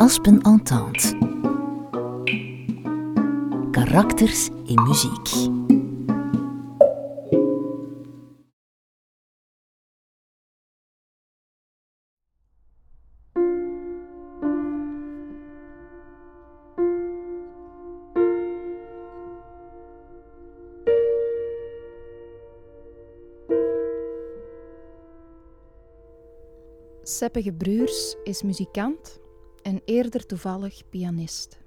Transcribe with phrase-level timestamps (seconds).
[0.00, 1.14] Aspen Entente.
[3.70, 5.28] Karakters in muziek.
[27.04, 29.19] Seppe Gebruurs is muzikant
[29.62, 31.58] en eerder toevallig pianist.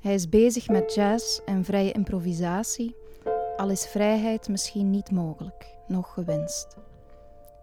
[0.00, 2.94] Hij is bezig met jazz en vrije improvisatie,
[3.56, 6.76] al is vrijheid misschien niet mogelijk, nog gewenst.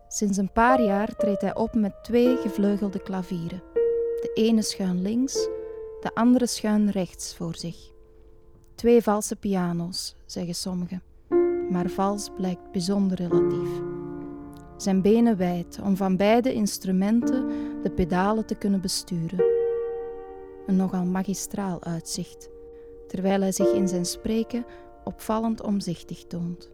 [0.07, 3.63] Sinds een paar jaar treedt hij op met twee gevleugelde klavieren.
[4.21, 5.33] De ene schuin links,
[6.01, 7.91] de andere schuin rechts voor zich.
[8.75, 11.03] Twee valse piano's, zeggen sommigen,
[11.69, 13.69] maar vals blijkt bijzonder relatief.
[14.77, 17.45] Zijn benen wijd om van beide instrumenten
[17.87, 19.43] de pedalen te kunnen besturen.
[20.65, 22.49] Een nogal magistraal uitzicht,
[23.07, 24.65] terwijl hij zich in zijn spreken
[25.03, 26.69] opvallend omzichtig toont.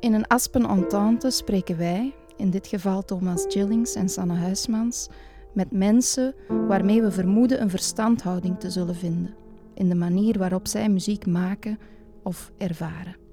[0.00, 5.08] In een Aspen Entente spreken wij, in dit geval Thomas Gillings en Sanne Huismans,
[5.52, 6.34] met mensen
[6.68, 9.46] waarmee we vermoeden een verstandhouding te zullen vinden
[9.78, 11.78] in de manier waarop zij muziek maken
[12.22, 13.27] of ervaren.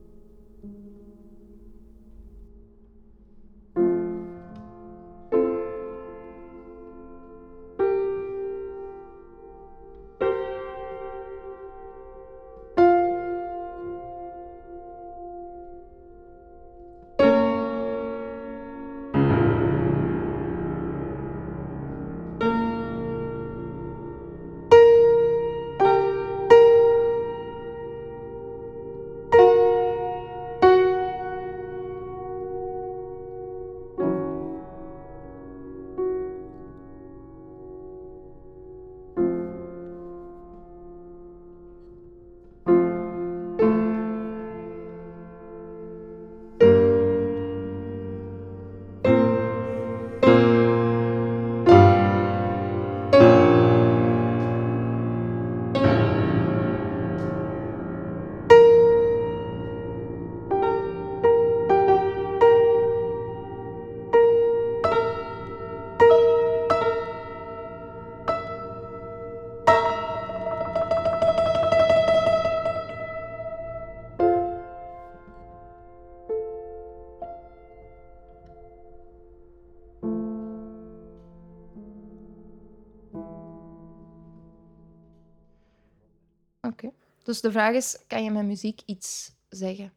[87.25, 89.93] Dus de vraag is, kan je met muziek iets zeggen?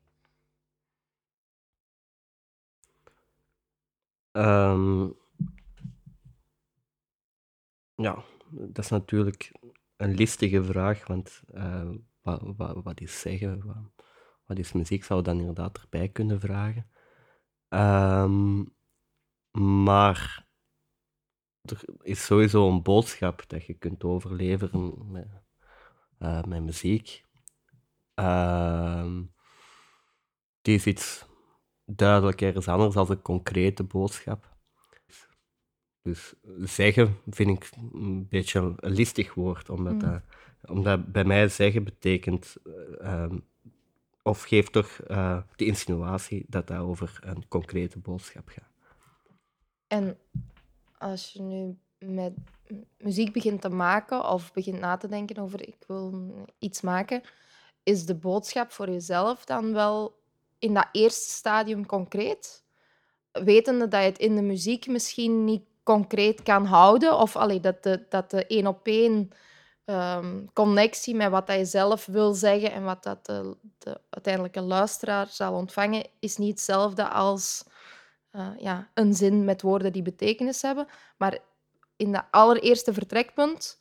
[4.33, 5.09] Ehm,
[7.95, 9.53] ja, dat is natuurlijk
[9.97, 11.43] een listige vraag, want
[12.23, 13.91] wat, wat, wat, is zeggen,
[14.47, 16.91] wat, is muziek, zou dan inderdaad erbij kunnen vragen.
[17.69, 18.77] Um,
[19.91, 20.47] maar
[21.61, 25.29] er is sowieso een boodschap dat je kunt overleveren met,
[26.21, 27.25] uh, met muziek.
[28.15, 29.17] Uh,
[30.63, 31.27] die is iets
[31.85, 34.57] duidelijk ergens anders als een concrete boodschap.
[36.03, 39.99] Dus zeggen vind ik een beetje een listig woord, omdat, mm.
[39.99, 40.23] dat,
[40.65, 42.57] omdat bij mij zeggen betekent,
[43.01, 43.33] uh,
[44.23, 48.73] of geeft toch uh, de insinuatie dat dat over een concrete boodschap gaat.
[49.87, 50.19] En
[50.99, 52.33] als je nu met
[52.99, 57.23] muziek begint te maken of begint na te denken over ik wil iets maken,
[57.83, 60.19] is de boodschap voor jezelf dan wel
[60.59, 62.65] in dat eerste stadium concreet?
[63.33, 67.83] Wetende dat je het in de muziek misschien niet concreet kan houden, of allee, dat
[67.83, 69.31] de, dat de één op één
[69.85, 75.27] ehm, connectie met wat je zelf wil zeggen en wat dat de, de uiteindelijke luisteraar
[75.27, 77.65] zal ontvangen, is niet hetzelfde als
[78.33, 80.87] uh, ja, een zin met woorden die betekenis hebben.
[81.17, 81.39] Maar
[81.99, 83.81] in dat allereerste vertrekpunt,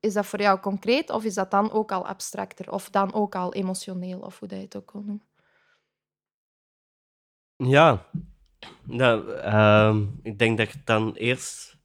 [0.00, 3.34] is dat voor jou concreet of is dat dan ook al abstracter of dan ook
[3.34, 5.26] al emotioneel of hoe dat je het ook wil noemen?
[7.56, 8.06] Ja,
[8.84, 11.76] nou, uh, ik denk dat dan eerst.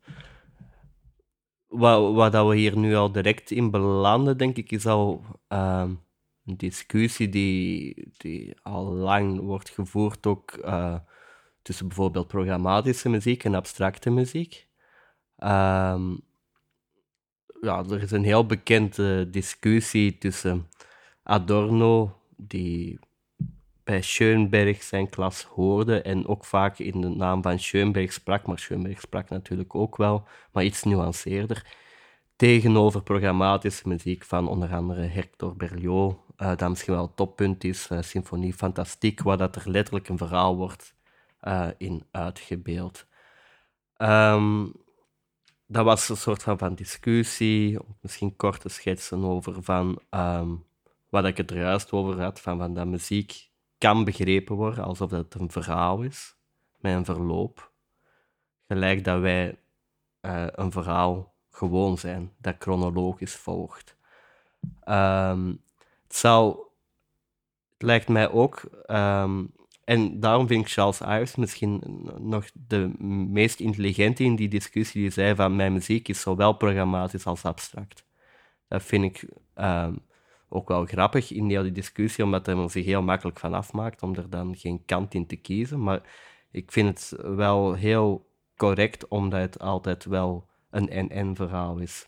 [1.68, 5.90] Wat, wat dat we hier nu al direct in belanden, denk ik, is al uh,
[6.46, 10.96] een discussie die, die al lang wordt gevoerd, ook uh,
[11.62, 14.68] tussen bijvoorbeeld programmatische muziek en abstracte muziek.
[15.38, 16.22] Um,
[17.62, 20.68] ja, er is een heel bekende discussie tussen
[21.24, 23.00] Adorno, die
[23.84, 28.60] bij Schoenberg zijn klas hoorde en ook vaak in de naam van Schoenberg sprak, maar
[28.60, 31.76] Schoenberg sprak natuurlijk ook wel, maar iets nuanceerder,
[32.36, 37.90] tegenover programmatische muziek van onder andere Hector Berlioz, uh, dat misschien wel het toppunt is,
[37.92, 40.96] uh, Symfonie Fantastique, waar dat er letterlijk een verhaal wordt
[41.42, 43.06] uh, in uitgebeeld.
[43.98, 44.83] Um,
[45.74, 50.66] dat was een soort van, discussie, misschien korte schetsen over van um,
[51.10, 55.12] wat ik het er juist over had, van, van dat muziek kan begrepen worden alsof
[55.12, 56.36] het een verhaal is,
[56.78, 57.72] met een verloop.
[58.68, 59.58] Gelijk dat wij
[60.22, 63.96] uh, een verhaal gewoon zijn, dat chronologisch volgt.
[64.88, 65.62] Um,
[66.04, 66.58] het zou,
[67.74, 71.82] het lijkt mij ook, um, en daarom vind ik Charles Ives misschien
[72.20, 72.92] nog de
[73.30, 78.06] meest intelligente in die discussie, die zei van mijn muziek is zowel programmatisch als abstract.
[78.68, 80.00] Dat vind ik um,
[80.50, 84.30] ook wel grappig in die discussie, omdat hij zich heel makkelijk van afmaakt om er
[84.30, 85.84] dan geen kant in te kiezen.
[85.84, 86.02] Maar
[86.52, 92.08] ik vind het wel heel correct, omdat het altijd wel een en-en-verhaal is.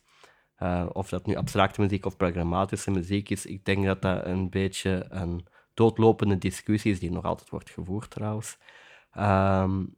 [0.59, 4.49] Uh, of dat nu abstracte muziek of programmatische muziek is, ik denk dat dat een
[4.49, 8.57] beetje een doodlopende discussie is, die nog altijd wordt gevoerd trouwens.
[9.17, 9.95] Um,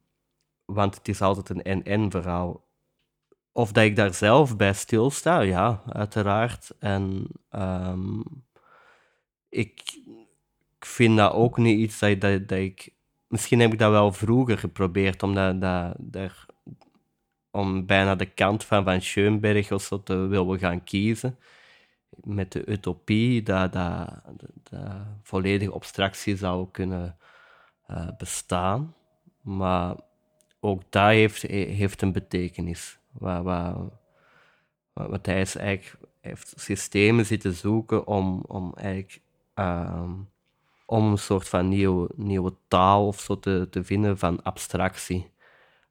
[0.65, 2.65] want het is altijd een en-en-verhaal.
[3.51, 6.71] Of dat ik daar zelf bij stilsta, ja, uiteraard.
[6.79, 8.24] En um,
[9.50, 9.81] ik,
[10.79, 12.94] ik, vind dat ook niet iets dat, dat, dat, ik.
[13.27, 15.62] Misschien heb ik dat wel vroeger geprobeerd om, dat,
[15.97, 16.45] daar,
[17.51, 21.38] om bijna de kant van Van Schoenberg of zo te willen gaan kiezen.
[22.24, 24.22] Met de utopie dat, dat,
[24.69, 24.92] dat
[25.22, 27.18] volledige abstractie zou kunnen
[27.92, 28.96] uh, bestaan.
[29.42, 29.96] Maar
[30.60, 33.00] ook dat heeft, heeft een betekenis.
[33.12, 33.92] Wat, wat,
[34.94, 39.22] wat hij eigenlijk heeft systemen zitten zoeken om, om eigenlijk
[39.56, 40.30] um,
[40.90, 45.30] om een soort van nieuwe, nieuwe taal of zo te, te vinden van abstractie.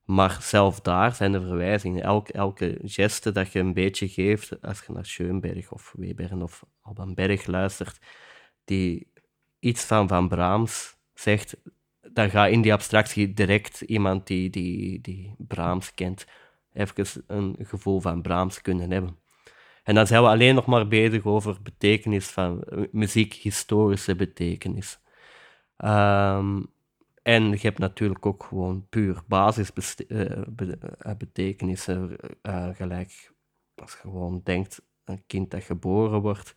[0.06, 2.02] Maar zelf daar zijn de verwijzingen.
[2.02, 6.64] Elke, elke geste dat je een beetje geeft, als je naar Schoenberg of Webern of
[6.82, 7.98] Alban Berg luistert,
[8.64, 9.12] die
[9.58, 11.56] iets van Van Brahms zegt,
[12.00, 16.26] dan gaat in die abstractie direct iemand die, die, die Brahms kent,
[16.72, 19.18] even een gevoel van Brahms kunnen hebben.
[19.82, 24.98] En dan zijn we alleen nog maar bezig over betekenis van muziek, historische betekenis.
[25.78, 26.74] Um,
[27.26, 33.32] en je hebt natuurlijk ook gewoon puur basisbetekenissen, uh, uh, gelijk
[33.74, 36.54] als je gewoon denkt, een kind dat geboren wordt,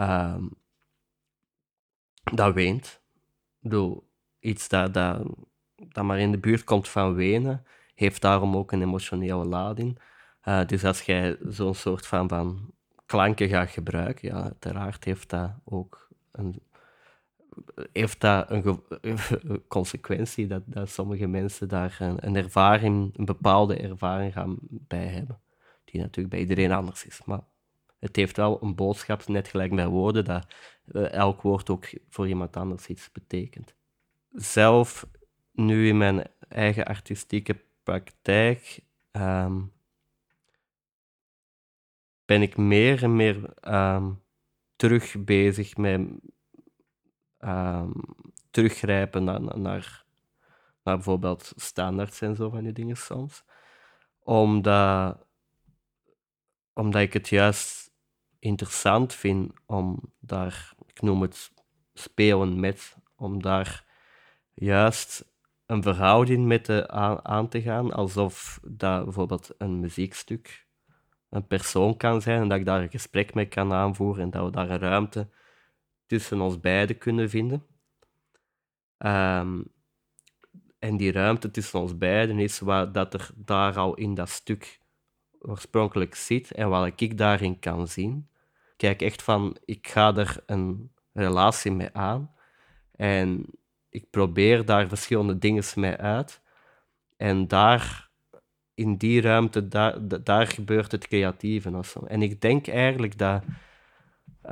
[0.00, 0.50] um,
[2.32, 3.00] dat weent.
[3.60, 4.00] Ik
[4.40, 5.26] iets dat, dat,
[5.74, 7.64] dat maar in de buurt komt van wenen,
[7.94, 10.00] heeft daarom ook een emotionele lading.
[10.66, 12.74] Dus als jij zo'n soort van, van
[13.06, 16.62] klanken gaat gebruiken, ja, uiteraard heeft dat ook een,
[17.92, 18.82] heeft dat een
[19.68, 25.40] consequentie dat, dat sommige mensen daar een, een, ervaring, een bepaalde ervaring gaan bij hebben,
[25.84, 27.20] die natuurlijk bij iedereen anders is.
[27.24, 27.40] Maar
[27.98, 30.46] het heeft wel een boodschap, net gelijk bij woorden, dat
[30.92, 33.74] uh, elk woord ook voor iemand anders iets betekent.
[34.32, 35.06] Zelf,
[35.52, 38.80] nu in mijn eigen artistieke praktijk,
[39.12, 39.72] um,
[42.24, 44.20] ben ik meer en meer um,
[44.76, 46.00] terug bezig met
[47.40, 47.92] um,
[48.50, 50.04] teruggrijpen naar, naar, naar,
[50.82, 53.44] bijvoorbeeld standaards en zo van die dingen soms.
[54.18, 55.26] Omdat,
[56.72, 57.90] omdat ik het juist
[58.38, 61.52] interessant vind om daar, ik noem het
[61.94, 63.84] spelen met, om daar
[64.54, 65.24] juist
[65.66, 70.66] een verhouding mee te, aan, aan te gaan, alsof dat bijvoorbeeld een muziekstuk
[71.30, 74.44] een persoon kan zijn en dat ik daar een gesprek mee kan aanvoeren en dat
[74.44, 75.28] we daar een ruimte
[76.08, 77.66] tussen ons beiden kunnen vinden.
[78.98, 79.72] Um,
[80.78, 84.80] en die ruimte tussen ons beiden is wat dat er daar al in dat stuk
[85.40, 88.28] oorspronkelijk zit en wat ik daarin kan zien.
[88.76, 92.32] Kijk echt van, ik ga er een relatie mee aan
[92.96, 93.46] en
[93.90, 96.40] ik probeer daar verschillende dingen mee uit.
[97.16, 98.10] En daar
[98.74, 101.82] in die ruimte, daar, daar gebeurt het creatieve.
[102.06, 103.42] En ik denk eigenlijk dat,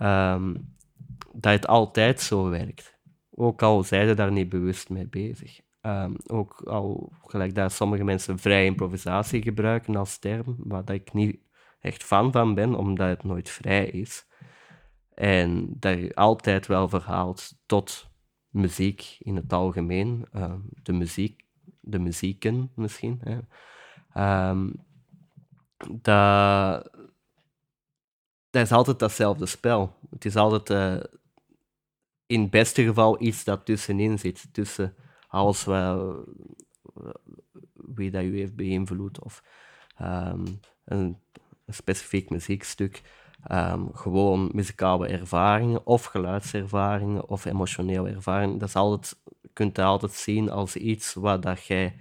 [0.03, 0.76] um,
[1.33, 2.99] dat het altijd zo werkt.
[3.31, 5.61] Ook al zijn ze daar niet bewust mee bezig.
[5.83, 11.13] Um, ook al gelijk dat sommige mensen vrij improvisatie gebruiken als term, waar dat ik
[11.13, 11.39] niet
[11.81, 14.27] echt fan van ben, omdat het nooit vrij is.
[15.15, 18.11] En dat je altijd wel verhaalt tot
[18.49, 21.45] muziek in het algemeen, uh, de muziek,
[21.81, 23.21] de muzieken misschien.
[23.23, 23.39] Hè.
[24.51, 24.85] Um,
[26.01, 26.91] dat,
[28.57, 29.95] dat is altijd datzelfde spel.
[30.11, 31.05] Het is altijd uh,
[32.27, 34.95] in het beste geval iets dat tussenin zit, tussen
[35.29, 36.17] alles wat,
[37.73, 39.43] wie dat u heeft beïnvloed of
[39.97, 40.47] ehm,
[40.85, 41.19] een,
[41.69, 43.03] specifiek muziekstuk.
[43.43, 48.59] Ehm, gewoon muzikale ervaringen of geluidservaringen of emotionele ervaringen.
[48.59, 49.17] Dat is altijd,
[49.53, 52.01] kunt je altijd zien als iets waar dat jij een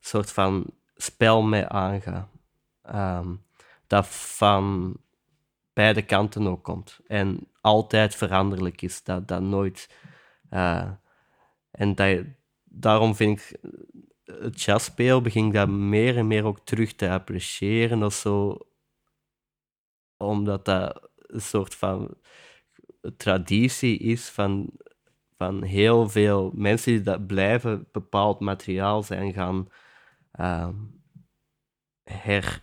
[0.00, 2.28] soort van spel mee aangaat.
[2.82, 3.34] Ehm,
[3.86, 4.96] dat van
[5.76, 7.00] beide kanten ook komt.
[7.06, 9.02] En altijd veranderlijk is.
[9.02, 9.90] Dat, dat nooit.
[10.50, 10.90] Uh,
[11.70, 11.94] en
[12.64, 13.60] daarom vind ik
[14.24, 18.58] het jazzspeel begin ik dat meer en meer ook terug te appreciëren of zo.
[20.16, 22.16] Omdat dat een soort van
[23.16, 24.70] traditie is van,
[25.36, 29.68] van heel veel mensen die dat blijven bepaald materiaal zijn gaan
[30.40, 30.68] uh,
[32.02, 32.62] her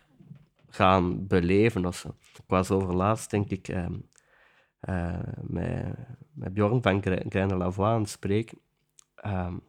[0.67, 2.15] gaan beleven of zo.
[2.53, 3.85] Was overlaatst, denk ik, uh,
[4.89, 5.95] uh, met,
[6.33, 8.57] met Bjorn van Greine Lavoie aan het spreken.
[9.25, 9.61] Um,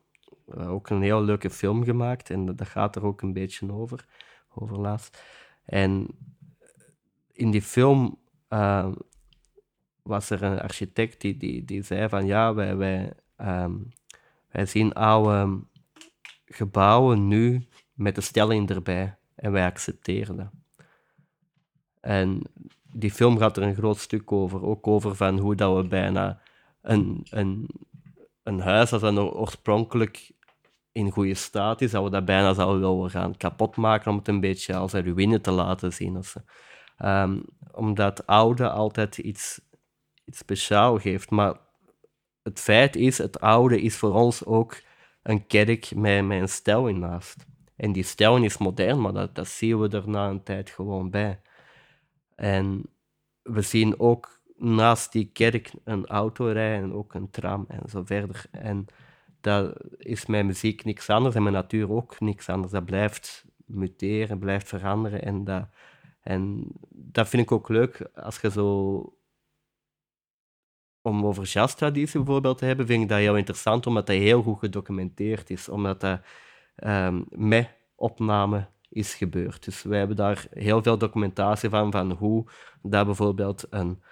[0.47, 4.07] ook een heel leuke film gemaakt en dat gaat er ook een beetje over,
[4.55, 5.23] over laatst.
[5.65, 6.07] En
[7.33, 8.93] in die film uh,
[10.03, 13.13] was er een architect die, die, die zei van ja, wij, wij,
[14.49, 15.61] wij zien oude
[16.45, 20.64] gebouwen nu met de stelling erbij en wij accepteren dat.
[22.05, 22.43] En
[22.93, 26.41] die film gaat er een groot stuk over, ook over van hoe dat we bijna
[26.83, 27.69] een, een,
[28.43, 30.33] een huis dat dan oorspronkelijk
[30.93, 34.41] in goede staat is, dat we dat bijna zouden willen gaan kapotmaken om het een
[34.41, 36.17] beetje als een ruïne te laten zien.
[36.17, 36.37] Of
[36.99, 39.61] um, omdat oude altijd iets,
[40.25, 41.31] iets speciaals geeft.
[41.31, 41.57] Maar
[42.43, 44.83] het feit is, het oude is voor ons ook
[45.23, 47.47] een kerk met, met een stelling naast.
[47.77, 51.11] En die stelling is modern, maar dat, dat zien we er na een tijd gewoon
[51.11, 51.41] bij.
[52.35, 52.83] En
[53.43, 58.45] we zien ook naast die kerk een autorij en ook een tram en zo verder.
[58.51, 58.87] En
[59.41, 62.73] dat is mijn muziek niks anders en mijn natuur ook niks anders.
[62.73, 65.23] Dat blijft muteren, blijft veranderen.
[65.23, 65.69] En dat,
[66.21, 69.19] en dat vind ik ook leuk als je zo.
[71.03, 74.59] Om over jazztraditie bijvoorbeeld te hebben, vind ik dat heel interessant, omdat dat heel goed
[74.59, 75.69] gedocumenteerd is.
[75.69, 76.21] Omdat dat
[76.77, 79.65] um, met opname is gebeurd.
[79.65, 82.45] Dus wij hebben daar heel veel documentatie van, van hoe
[82.83, 84.03] dat bijvoorbeeld een,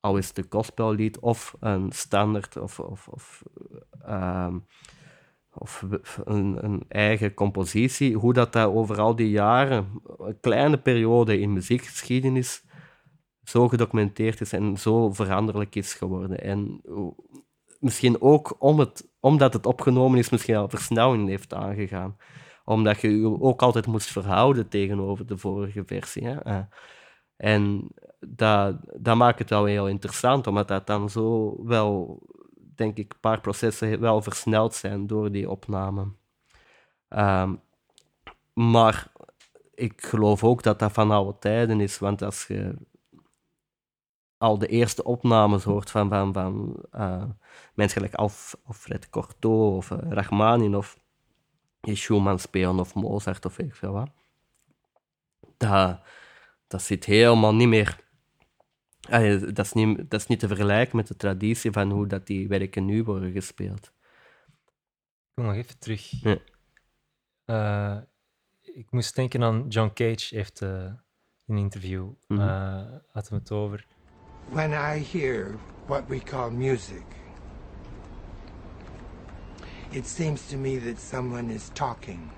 [0.00, 0.48] al is het een
[1.20, 3.42] of een standaard of, of, of,
[5.52, 5.84] of
[6.24, 12.64] een, eigen compositie, hoe dat, dat over al die jaren, een kleine periode in muziekgeschiedenis,
[13.42, 16.40] zo gedocumenteerd is en zo veranderlijk is geworden.
[16.40, 16.80] En
[17.78, 22.16] misschien ook om het, omdat het opgenomen is, misschien al versnelling heeft aangegaan
[22.64, 26.26] omdat je je ook altijd moest verhouden tegenover de vorige versie.
[26.26, 26.46] Hè?
[26.46, 26.58] Uh,
[27.36, 27.88] en
[28.20, 32.22] dat, dat maakt het wel heel interessant, omdat dat dan zo wel,
[32.74, 36.12] denk ik, een paar processen wel versneld zijn door die opname.
[37.08, 37.60] Um,
[38.52, 39.12] maar
[39.74, 42.76] ik geloof ook dat dat van oude tijden is, want als je
[44.38, 47.24] al de eerste opnames hoort van, van, van uh,
[47.74, 49.98] mensen gelijk Alf, Alfred Cortot of uh,
[51.82, 54.10] Schumann spelen of Mozart of weet ik veel wat.
[55.56, 56.00] Dat,
[56.66, 57.96] dat zit helemaal niet meer.
[59.52, 62.48] dat, is niet, dat is niet te vergelijken met de traditie van hoe dat die
[62.48, 63.92] werken nu worden gespeeld.
[65.28, 66.10] Ik wil nog even terug.
[66.10, 66.38] Ja.
[67.46, 68.02] Uh,
[68.60, 70.84] ik moest denken aan John Cage, heeft uh,
[71.46, 72.48] in een interview mm -hmm.
[72.48, 73.86] uh, had het over.
[74.48, 77.04] When I hear what we call music,
[79.92, 82.30] it seems to me that someone is talking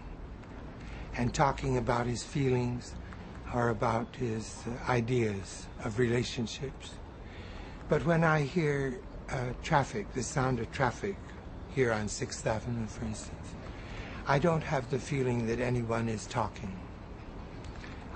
[1.16, 2.94] and talking about his feelings
[3.54, 6.94] or about his uh, ideas of relationships.
[7.88, 8.99] But when I hear
[9.30, 11.16] uh, traffic, the sound of traffic
[11.73, 13.54] here on 6th Avenue, for instance,
[14.26, 16.76] I don't have the feeling that anyone is talking.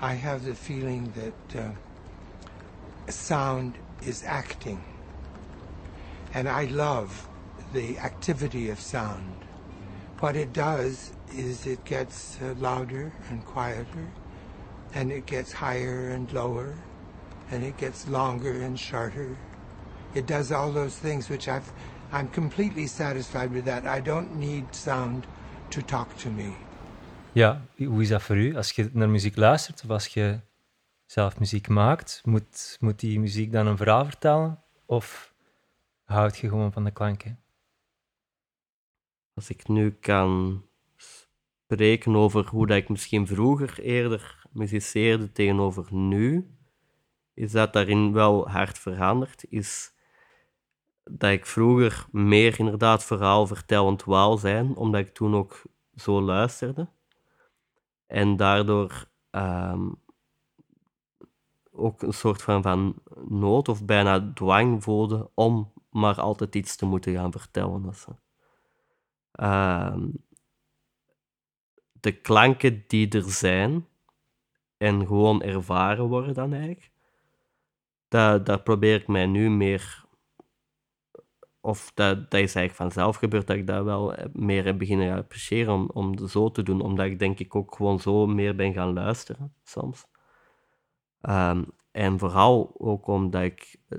[0.01, 1.71] I have the feeling that uh,
[3.09, 4.83] sound is acting.
[6.33, 7.28] And I love
[7.73, 9.45] the activity of sound.
[10.19, 14.07] What it does is it gets uh, louder and quieter,
[14.93, 16.73] and it gets higher and lower,
[17.51, 19.37] and it gets longer and shorter.
[20.13, 21.71] It does all those things which I've,
[22.11, 23.85] I'm completely satisfied with that.
[23.85, 25.27] I don't need sound
[25.69, 26.53] to talk to me.
[27.31, 28.55] Ja, hoe is dat voor u?
[28.55, 30.39] Als je naar muziek luistert of als je
[31.05, 34.59] zelf muziek maakt, moet, moet die muziek dan een verhaal vertellen?
[34.85, 35.33] Of
[36.03, 37.39] houd je gewoon van de klanken?
[39.39, 40.63] Als ik nu kan
[40.95, 46.57] spreken over hoe dat ik misschien vroeger eerder muziceerde tegenover nu,
[47.33, 49.45] is dat daarin wel hard veranderd.
[49.49, 49.93] Is
[51.03, 55.61] dat ik vroeger meer inderdaad verhaalvertellend wou zijn, omdat ik toen ook
[55.95, 56.87] zo luisterde.
[58.07, 59.89] En daardoor ehm,
[61.71, 62.95] ook een soort van, van
[63.27, 67.93] nood of bijna dwang voelde om maar altijd iets te moeten gaan vertellen.
[69.39, 70.09] Ehm,
[71.91, 73.87] de klanken die er zijn
[74.77, 76.91] en gewoon ervaren worden dan eigenlijk,
[78.07, 80.07] daar, daar probeer ik mij nu meer
[81.61, 85.73] of dat, dat is eigenlijk vanzelf gebeurd dat ik dat wel meer heb beginnen appreciëren
[85.73, 88.93] om, om zo te doen, omdat ik denk ik ook gewoon zo meer ben gaan
[88.93, 90.05] luisteren soms.
[91.21, 93.97] Ehm, en vooral ook omdat ik eh,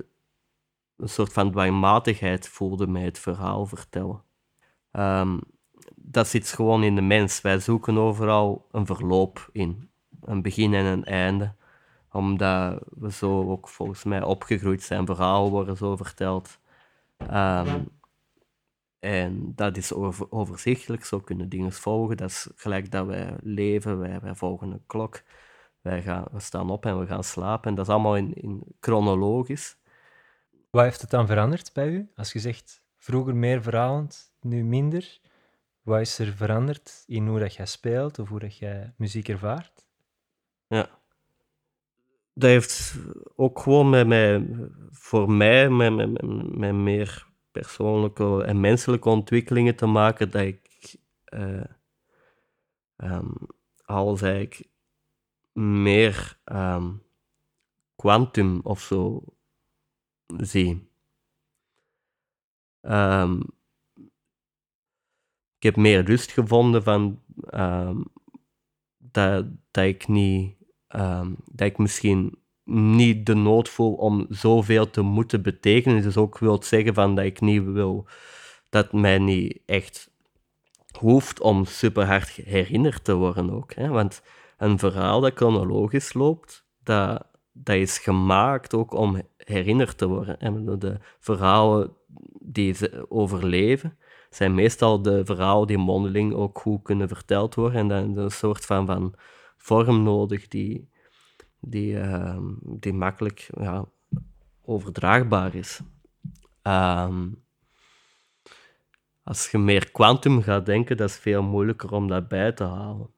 [0.97, 4.29] een soort van dwangmatigheid voelde met het verhaal vertellen.
[4.91, 5.41] Um,
[5.95, 7.41] dat zit gewoon in de mens.
[7.41, 9.89] Wij zoeken overal een verloop in,
[10.21, 11.55] een begin en een einde,
[12.11, 15.05] omdat we zo ook volgens mij opgegroeid zijn.
[15.05, 16.59] Verhalen worden zo verteld.
[17.31, 17.89] Um,
[18.99, 22.17] en dat is over, overzichtelijk, zo kunnen dingen volgen.
[22.17, 25.21] Dat is gelijk dat wij leven, wij, wij volgen een klok.
[25.81, 27.69] Wij gaan, we staan op en we gaan slapen.
[27.69, 29.77] En dat is allemaal in, in chronologisch.
[30.69, 32.11] Wat heeft het dan veranderd bij u?
[32.15, 35.19] Als je zegt vroeger meer verhalend, nu minder.
[35.81, 39.85] Wat is er veranderd in hoe dat jij speelt of hoe dat jij muziek ervaart?
[40.67, 40.89] Ja.
[42.33, 42.95] Dat heeft
[43.35, 44.43] ook gewoon met, met
[44.89, 46.21] voor mij met, met,
[46.57, 50.95] met meer persoonlijke en menselijke ontwikkelingen te maken dat ik
[51.33, 51.63] uh,
[52.97, 53.33] um,
[55.53, 57.03] meer um,
[57.95, 59.23] quantum of zo
[60.37, 60.89] zie.
[62.81, 63.43] Um,
[65.61, 67.19] ik heb meer rust gevonden van
[67.53, 68.05] um,
[68.97, 70.55] dat, dat ik niet
[71.51, 76.01] dat ik misschien niet de nood voel om zoveel te moeten betekenen.
[76.01, 78.07] Dus ook wil zeggen van dat ik niet wil
[78.69, 80.11] dat mij niet echt
[80.97, 83.73] hoeft om super hard herinnerd te worden ook.
[83.73, 83.87] Hè?
[83.87, 84.21] Want
[84.57, 90.39] een verhaal dat chronologisch loopt, dat, dat is gemaakt ook om herinnerd te worden.
[90.39, 91.93] En de verhalen
[92.39, 93.97] die ze overleven,
[94.31, 97.79] zijn meestal de verhalen die mondeling ook goed kunnen verteld worden.
[97.79, 99.15] En dan een soort van, van
[99.57, 100.89] vorm nodig die,
[101.59, 103.85] die, uh, die makkelijk ja,
[104.61, 105.79] overdraagbaar is.
[106.63, 107.17] Uh,
[109.23, 113.09] als je meer kwantum gaat denken, dat is veel moeilijker om dat bij te halen.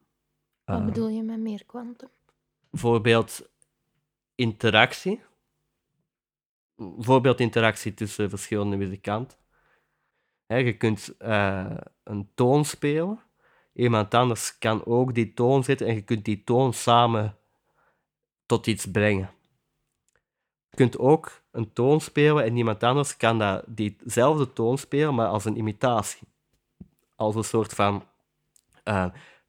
[0.65, 2.10] Wat uh, bedoel je met meer kwantum?
[2.69, 3.49] Bijvoorbeeld
[4.36, 5.21] interactie.
[6.76, 9.38] Bijvoorbeeld interactie tussen verschillende muzikanten.
[10.57, 13.19] Je kunt uh, een toon spelen.
[13.73, 17.37] Iemand anders kan ook die toon zetten en je kunt die toon samen
[18.45, 19.29] tot iets brengen.
[20.69, 25.27] Je kunt ook een toon spelen en iemand anders kan dat, diezelfde toon spelen, maar
[25.27, 26.27] als een imitatie.
[27.15, 28.03] Als een soort van,
[28.85, 29.05] uh,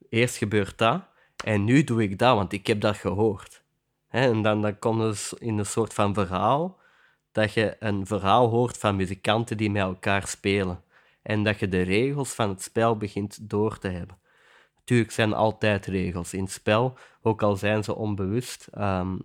[0.09, 1.03] eerst gebeurt dat
[1.45, 3.63] en nu doe ik dat, want ik heb dat gehoord.
[4.09, 6.79] en dan, dan komt het in een soort van verhaal,
[7.33, 10.83] dat je een verhaal hoort van muzikanten die met elkaar spelen.
[11.25, 14.19] En dat je de regels van het spel begint door te hebben.
[14.77, 18.69] Natuurlijk zijn altijd regels in het spel, ook al zijn ze onbewust.
[18.79, 19.21] Um,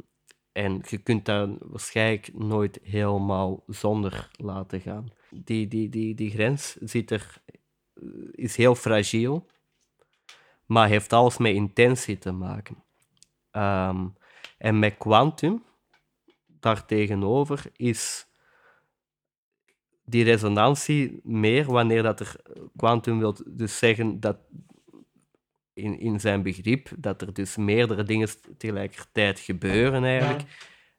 [0.51, 5.11] en je kunt dat waarschijnlijk nooit helemaal zonder laten gaan.
[5.29, 7.41] Die, die, die, die grens zit er,
[8.31, 9.47] is heel fragiel,
[10.65, 12.83] maar heeft alles met intentie te maken.
[13.51, 14.17] Um,
[14.57, 15.63] en met quantum,
[16.45, 18.27] daartegenover, is
[20.09, 22.35] die resonantie meer wanneer dat er
[22.75, 24.37] quantum wil dus zeggen dat
[25.73, 30.43] in, in zijn begrip dat er dus meerdere dingen tegelijkertijd gebeuren eigenlijk.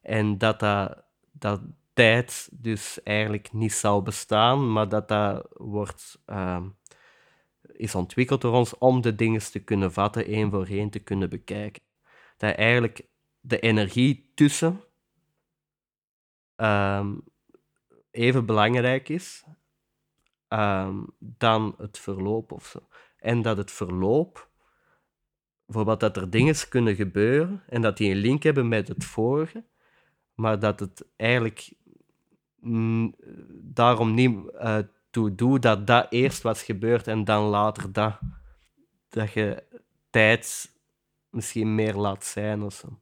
[0.01, 1.61] En dat, dat dat
[1.93, 6.63] tijd dus eigenlijk niet zou bestaan, maar dat dat wordt, uh,
[7.73, 11.31] is ontwikkeld door ons om de dingen te kunnen vatten, één voor één te kunnen
[11.31, 11.83] bekijken.
[12.37, 13.07] Dat eigenlijk
[13.41, 14.81] de energie tussen
[16.57, 17.23] um,
[18.11, 19.45] even belangrijk is
[20.49, 22.89] um, dan het verloop of zo.
[23.17, 24.49] En dat het verloop
[25.67, 29.65] bijvoorbeeld dat er dingen kunnen gebeuren en dat die een link hebben met het vorige,
[30.35, 31.73] maar dat het eigenlijk
[33.51, 34.79] daarom niet uh,
[35.11, 38.19] toe doet dat dat eerst was gebeurd en dan later dat.
[39.09, 39.65] Dat je
[40.11, 40.71] tijd
[41.31, 43.01] misschien meer laat zijn of zo.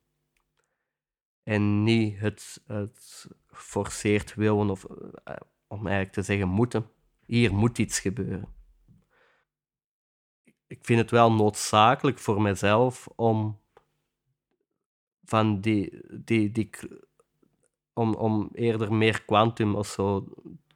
[1.42, 5.34] En niet het, het geforceerd willen of uh,
[5.66, 6.90] om eigenlijk te zeggen moeten.
[7.26, 8.56] Hier moet iets gebeuren
[10.68, 13.60] ik vind het wel noodzakelijk voor mezelf om
[15.24, 16.70] van die, die, die
[17.92, 20.28] om, om eerder meer kwantum of zo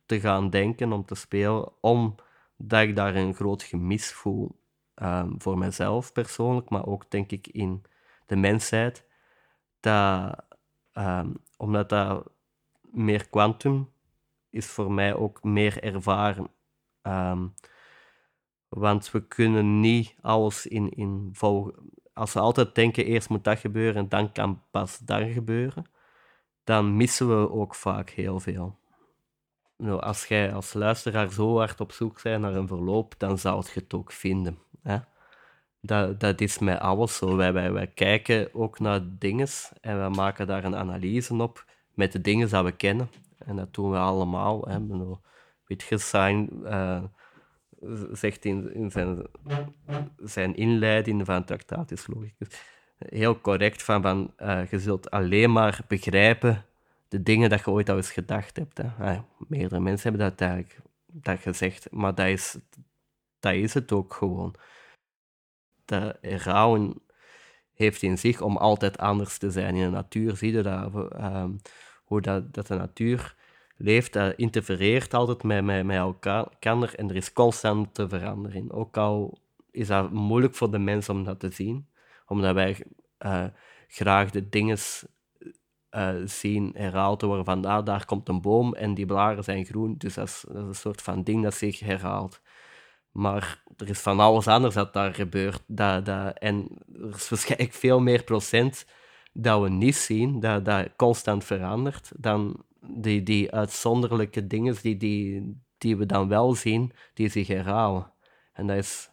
[0.07, 4.61] te gaan denken, om te spelen, omdat ik daar een groot gemis voel
[4.95, 7.83] ehm, voor mezelf persoonlijk, maar ook denk ik in
[8.27, 9.07] de mensheid.
[9.81, 10.45] Dat,
[10.93, 12.31] ehm, omdat dat
[12.93, 13.91] meer kwantum
[14.51, 16.51] is voor mij ook meer ervaren.
[17.03, 17.47] Ehm,
[18.69, 21.75] want we kunnen niet alles in, in volgen.
[22.13, 25.85] Als we altijd denken, eerst moet dat gebeuren en dan kan pas dat gebeuren,
[26.65, 28.79] dan missen we ook vaak heel veel.
[29.77, 33.65] Nou, als jij als luisteraar zo hard op zoek bent naar een verloop, dan zou
[33.75, 34.59] je het ook vinden.
[34.83, 34.99] Hè?
[35.81, 37.37] Dat, dat is met alles zo.
[37.37, 39.49] Wij, wij, wij kijken ook naar dingen
[39.81, 43.11] en we maken daar een analyse op met de dingen die we kennen.
[43.39, 44.69] En dat doen we allemaal.
[44.69, 44.79] Hè.
[45.67, 47.03] Wittgenstein uh,
[48.13, 49.27] zegt in, in zijn,
[50.23, 52.49] zijn inleiding van Tractatus Logicus
[53.09, 56.65] heel correct van, van uh, je zult alleen maar begrijpen
[57.09, 58.79] de dingen dat je ooit al eens gedacht hebt.
[58.79, 59.13] Hè.
[59.13, 62.57] Uh, meerdere mensen hebben dat eigenlijk dat gezegd, maar dat is,
[63.41, 64.55] dat is het ook gewoon.
[65.85, 67.03] De rouwen
[67.83, 69.75] heeft in zich om altijd anders te zijn.
[69.75, 71.45] In de natuur zie je dat, uh,
[72.05, 73.35] hoe dat, de natuur
[73.77, 78.73] leeft, dat interfereert altijd met, met, met elkaar en er is constant te veranderen.
[78.73, 79.39] Ook al
[79.71, 81.89] is dat moeilijk voor de mens om dat te zien,
[82.27, 82.85] omdat wij
[83.27, 83.45] uh,
[83.89, 84.79] graag de dingen
[85.91, 89.95] uh, zien herhaald worden van ah, daar komt een boom en die blaren zijn groen.
[89.99, 92.41] Dus dat is, dat is, een soort van ding dat zich herhaalt.
[93.13, 95.63] Maar er is van alles anders dat daar gebeurt.
[95.67, 96.69] Dat, dat, en
[97.03, 98.87] er is waarschijnlijk veel meer procent
[99.33, 105.57] dat we niet zien, dat, dat constant verandert, dan die, die uitzonderlijke dingen die, die,
[105.79, 108.13] die we dan wel zien, die zich herhalen.
[108.53, 109.11] En dat is,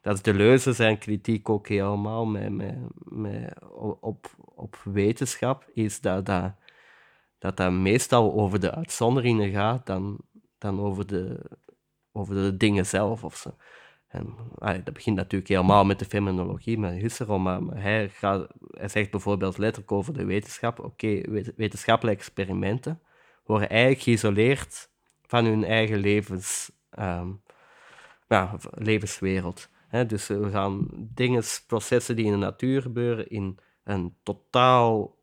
[0.00, 3.54] dat de leuze zijn kritiek ook helemaal met, met, met,
[4.00, 6.52] op, op wetenschap, is dat dat,
[7.38, 10.18] dat dat meestal over de uitzonderingen gaat dan,
[10.58, 11.40] dan over, de,
[12.12, 13.56] over de dingen zelf of zo.
[14.08, 14.36] En,
[14.84, 19.58] dat begint natuurlijk helemaal met de fenomenologie, met Husserl, maar, hij, gaat, hij zegt bijvoorbeeld
[19.58, 21.20] letterlijk over de wetenschap, oké,
[21.56, 23.00] wetenschappelijke experimenten
[23.44, 24.90] worden eigenlijk geïsoleerd
[25.26, 27.42] van hun eigen levens, um,
[28.28, 29.68] ja, levenswereld.
[30.06, 35.18] dus we gaan dingen, processen die in de natuur gebeuren, in een totaal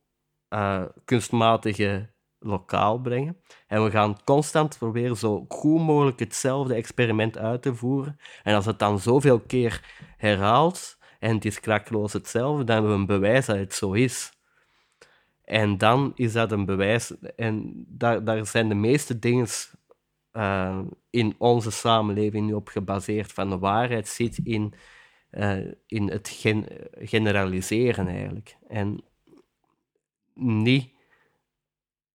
[0.50, 3.38] uh, kunstmatige lokaal brengen.
[3.68, 8.20] En we gaan constant proberen zo goed mogelijk hetzelfde experiment uit te voeren.
[8.44, 9.84] En als het dan zoveel keer
[10.18, 14.38] herhaalt en het is krakloos hetzelfde, dan hebben we een bewijs dat het zo is.
[15.44, 17.14] En dan is dat een bewijs.
[17.36, 19.48] En daar, daar zijn de meeste dingen
[20.34, 23.32] uh, in onze samenleving nu op gebaseerd.
[23.32, 24.74] Van de waarheid zit in,
[25.32, 28.58] uh, in het gen generaliseren eigenlijk.
[28.68, 29.04] En
[30.34, 30.94] niet,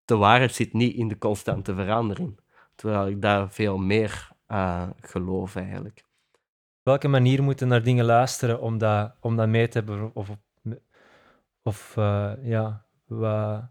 [0.04, 2.40] de waarheid zit niet in de constante verandering.
[2.74, 6.04] Terwijl ik daar veel meer uh, geloof eigenlijk.
[6.78, 10.10] Op welke manier moeten naar dingen luisteren om dat, om dat mee te hebben?
[10.14, 10.30] Of,
[11.62, 11.94] of
[12.42, 13.64] ja, wat,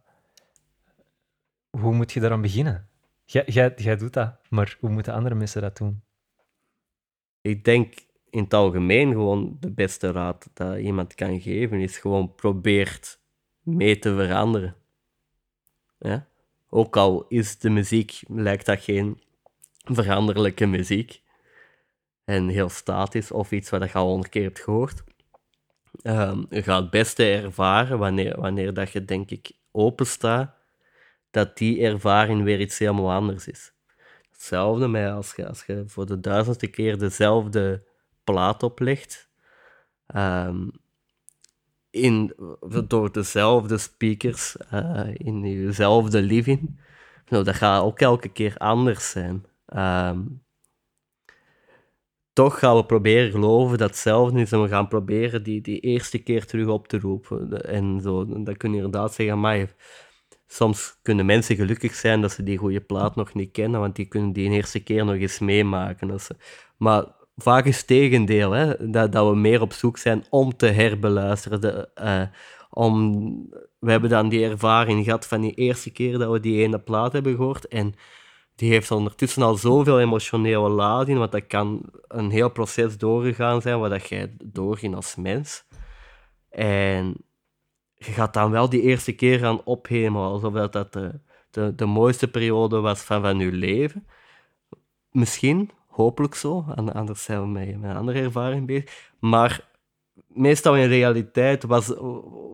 [1.70, 2.88] hoe moet je daaraan beginnen?
[3.26, 6.04] Jij, jij, jij doet dat, maar hoe moeten andere mensen dat doen?
[7.42, 7.94] Ik denk
[8.30, 13.20] in het algemeen gewoon de beste raad dat iemand kan geven is gewoon probeert
[13.62, 14.76] mee te veranderen.
[16.04, 16.28] Ja?
[16.70, 19.22] Ook al is de muziek, lijkt dat geen
[19.84, 21.22] veranderlijke muziek
[22.26, 25.04] en heel statisch of iets wat je al honderd keer hebt gehoord.
[26.04, 30.56] Um, je gaat het beste ervaren wanneer, wanneer dat je, denk ik, openstaat,
[31.32, 33.74] dat die ervaring weer iets helemaal anders is.
[34.32, 37.84] Hetzelfde met als je, als je voor de duizendste keer dezelfde
[38.24, 39.30] plaat oplegt,
[40.16, 40.72] um,
[41.94, 42.34] in,
[42.88, 46.82] door dezelfde speakers, uh, in jezelfde living,
[47.28, 49.46] nou, dat gaat ook elke keer anders zijn.
[49.76, 50.42] Um,
[52.34, 56.18] toch gaan we proberen geloven dat hetzelfde is en we gaan proberen die, die eerste
[56.18, 57.66] keer terug op te roepen.
[57.66, 59.76] En zo, dan kun je inderdaad zeggen, maar
[60.48, 64.06] soms kunnen mensen gelukkig zijn dat ze die goede plaat nog niet kennen, want die
[64.06, 66.20] kunnen die eerste keer nog eens meemaken.
[66.20, 66.36] Ze,
[66.78, 70.66] maar vaak is het tegendeel, hè, dat, dat we meer op zoek zijn om te
[70.66, 71.62] herbeluisteren.
[71.62, 72.22] De, uh,
[72.70, 73.24] om,
[73.80, 77.14] we hebben dan die ervaring gehad van die eerste keer dat we die ene plaat
[77.14, 77.96] hebben gehoord en
[78.56, 83.80] die heeft ondertussen al zoveel emotionele lading, want dat kan een heel proces doorgegaan zijn,
[83.80, 85.66] waar dat jij doorging als mens.
[86.50, 87.16] En
[87.94, 91.20] je gaat dan wel die eerste keer gaan ophemelen, alsof dat, dat de,
[91.50, 94.08] de, de mooiste periode was van, van je leven.
[95.12, 99.12] Misschien, hopelijk zo, anders zijn we met een andere ervaring bezig.
[99.20, 99.70] Maar
[100.28, 101.88] meestal in realiteit was,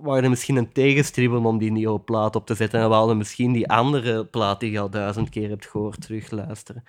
[0.02, 2.80] waren er misschien een tegenstribbel om die nieuwe plaat op te zetten.
[2.80, 6.84] En we hadden misschien die andere plaat die je al duizend keer hebt gehoord terugluisteren.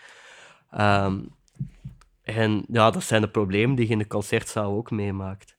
[0.78, 1.28] Um,
[2.22, 5.58] en ja, dat zijn de problemen die je in de concertzaal ook meemaakt.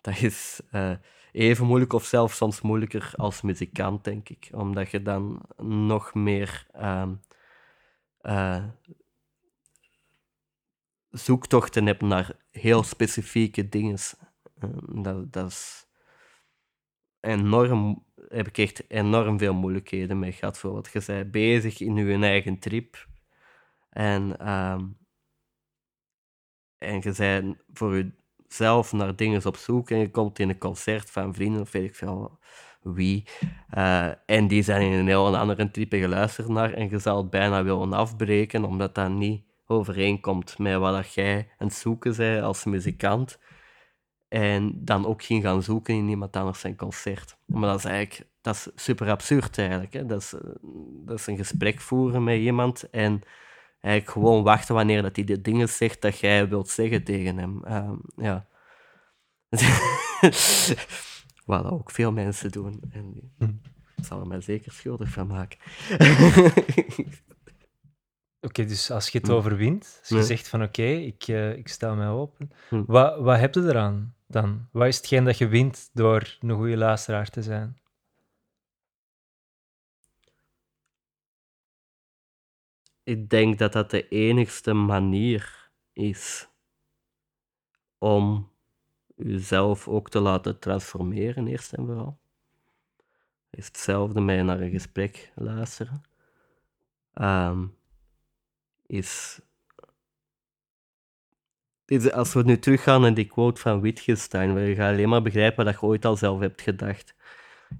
[0.00, 0.90] Dat is uh,
[1.32, 4.48] even moeilijk of zelfs soms moeilijker als muzikant, denk ik.
[4.52, 7.20] Omdat je dan nog meer um,
[8.22, 8.64] uh,
[11.18, 13.98] zoektochten hebt naar heel specifieke dingen.
[14.64, 14.70] Uh,
[15.02, 15.86] dat, dat is
[17.20, 20.58] enorm, heb ik echt enorm veel moeilijkheden mee gehad.
[20.58, 23.06] Voor wat je zei, bezig in je eigen trip.
[23.90, 24.98] En, um,
[26.78, 28.12] en je bent voor
[28.48, 31.84] jezelf naar dingen op zoek en je komt in een concert van vrienden of weet
[31.84, 32.38] ik veel
[32.82, 33.24] wie.
[33.74, 37.30] Uh, en die zijn in een heel andere type geluisterd naar en je zal het
[37.30, 42.64] bijna willen afbreken, omdat dat niet overeenkomt met wat jij aan het zoeken bent als
[42.64, 43.38] muzikant.
[44.28, 47.36] En dan ook ging gaan zoeken in iemand anders zijn concert.
[47.44, 49.92] Maar dat is eigenlijk dat is super absurd eigenlijk.
[49.92, 50.06] Hè?
[50.06, 50.34] Dat, is,
[51.04, 53.22] dat is een gesprek voeren met iemand en
[53.80, 57.62] eigenlijk gewoon wachten wanneer dat hij de dingen zegt dat jij wilt zeggen tegen hem.
[57.68, 58.46] Uh, ja.
[61.44, 62.80] Wat ook veel mensen doen.
[62.90, 63.52] En die hm.
[64.02, 65.58] zal er mij zeker schuldig van maken.
[68.46, 69.32] Oké, dus als je het hm.
[69.32, 72.84] overwint, als je zegt van oké, ik, uh, ik stel mij open, hm.
[72.86, 74.68] wat, wat heb je eraan dan?
[74.70, 77.78] Wat is hetgeen dat je wint door een goede luisteraar te zijn?
[83.02, 86.48] Ik denk dat dat de enigste manier is
[87.98, 88.50] om
[89.16, 92.18] jezelf ook te laten transformeren, eerst en vooral.
[93.50, 96.02] Is hetzelfde met naar een gesprek luisteren.
[97.14, 97.75] Um,
[98.86, 99.40] is.
[102.12, 105.64] Als we nu teruggaan naar die quote van Wittgenstein, waar je gaat alleen maar begrijpen
[105.64, 107.14] wat je ooit al zelf hebt gedacht.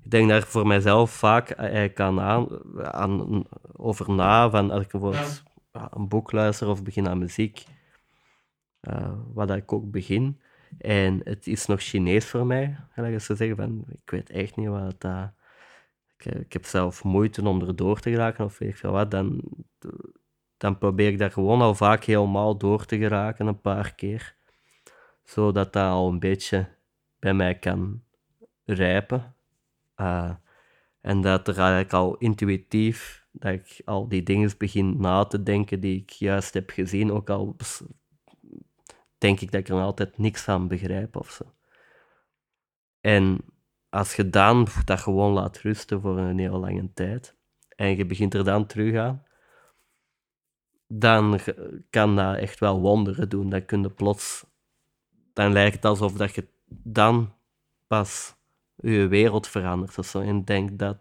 [0.03, 2.21] Ik denk daar voor mijzelf vaak eigenlijk aan,
[2.81, 5.43] aan, over na, van als ik bijvoorbeeld
[5.73, 7.65] een boek luister of begin aan muziek,
[8.81, 10.41] uh, wat ik ook begin,
[10.79, 14.69] en het is nog Chinees voor mij, als ze zeggen van, ik weet echt niet
[14.69, 15.31] wat dat...
[16.19, 19.11] Ik, ik, heb zelf moeite om er door te geraken of weet ik veel wat,
[19.11, 19.41] dan,
[20.57, 24.35] dan probeer ik daar gewoon al vaak helemaal door te geraken, een paar keer.
[25.25, 26.69] Zodat dat al een beetje
[27.19, 28.03] bij mij kan
[28.65, 29.35] rijpen.
[29.97, 30.35] Uh,
[31.01, 35.81] en dat er eigenlijk al intuïtief, dat ik al die dingen begin na te denken
[35.81, 37.57] die ik juist heb gezien, ook al
[39.19, 41.45] denk ik dat ik er altijd niks van begrijp of zo.
[43.01, 43.39] En
[43.89, 47.37] als je dan dat gewoon laat rusten voor een heel lange tijd,
[47.77, 49.26] en je begint er dan terug aan,
[50.87, 51.41] dan
[51.91, 53.49] kan dat echt wel wonderen doen.
[53.49, 54.47] Dan kun plots,
[55.33, 57.35] dan lijkt het alsof dat je dan
[57.87, 58.35] pas
[58.77, 60.21] je wereld verandert of zo.
[60.21, 60.99] En denk dat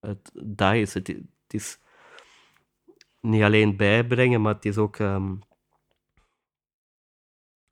[0.00, 0.94] het dat is.
[0.94, 1.78] Het, is
[3.20, 5.40] niet alleen bijbrengen, maar het is ook um,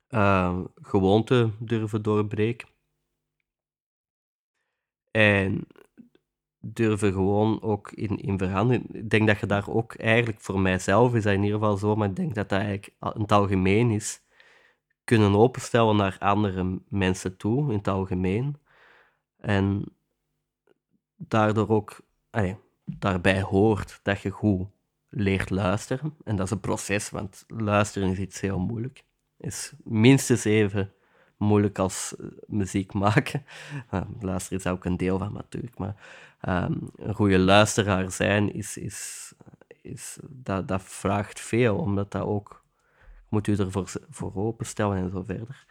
[0.09, 0.63] uh,
[1.59, 2.67] durven doorbreken.
[5.11, 5.67] En
[6.73, 8.85] durven gewoon ook in, in veranderen.
[8.91, 11.95] Ik denk dat je daar ook eigenlijk, voor mijzelf is dat in ieder geval zo,
[11.95, 14.21] maar ik denk dat dat eigenlijk in het algemeen is,
[15.03, 18.57] kunnen openstellen naar andere mensen toe, in het algemeen.
[19.37, 19.83] En
[21.15, 22.01] daardoor ook,
[22.85, 24.67] daarbij hoort dat je goed
[25.09, 26.15] leert luisteren.
[26.23, 29.03] En dat is een proces, want luisteren is iets heel moeilijk.
[29.37, 30.93] Is minstens even
[31.45, 33.45] moeilijk als eh, muziek maken.
[33.93, 35.95] Uh, luisteren is ook een deel van natuurlijk, maar
[36.41, 39.33] ehm, een goede luisteraar zijn is, is,
[39.81, 42.63] is, dat, dat vraagt veel, omdat dat ook
[43.29, 45.65] moet u ervoor voor openstellen en zo verder.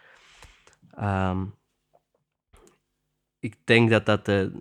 [1.00, 1.54] Um,
[3.38, 4.52] ik denk dat dat de,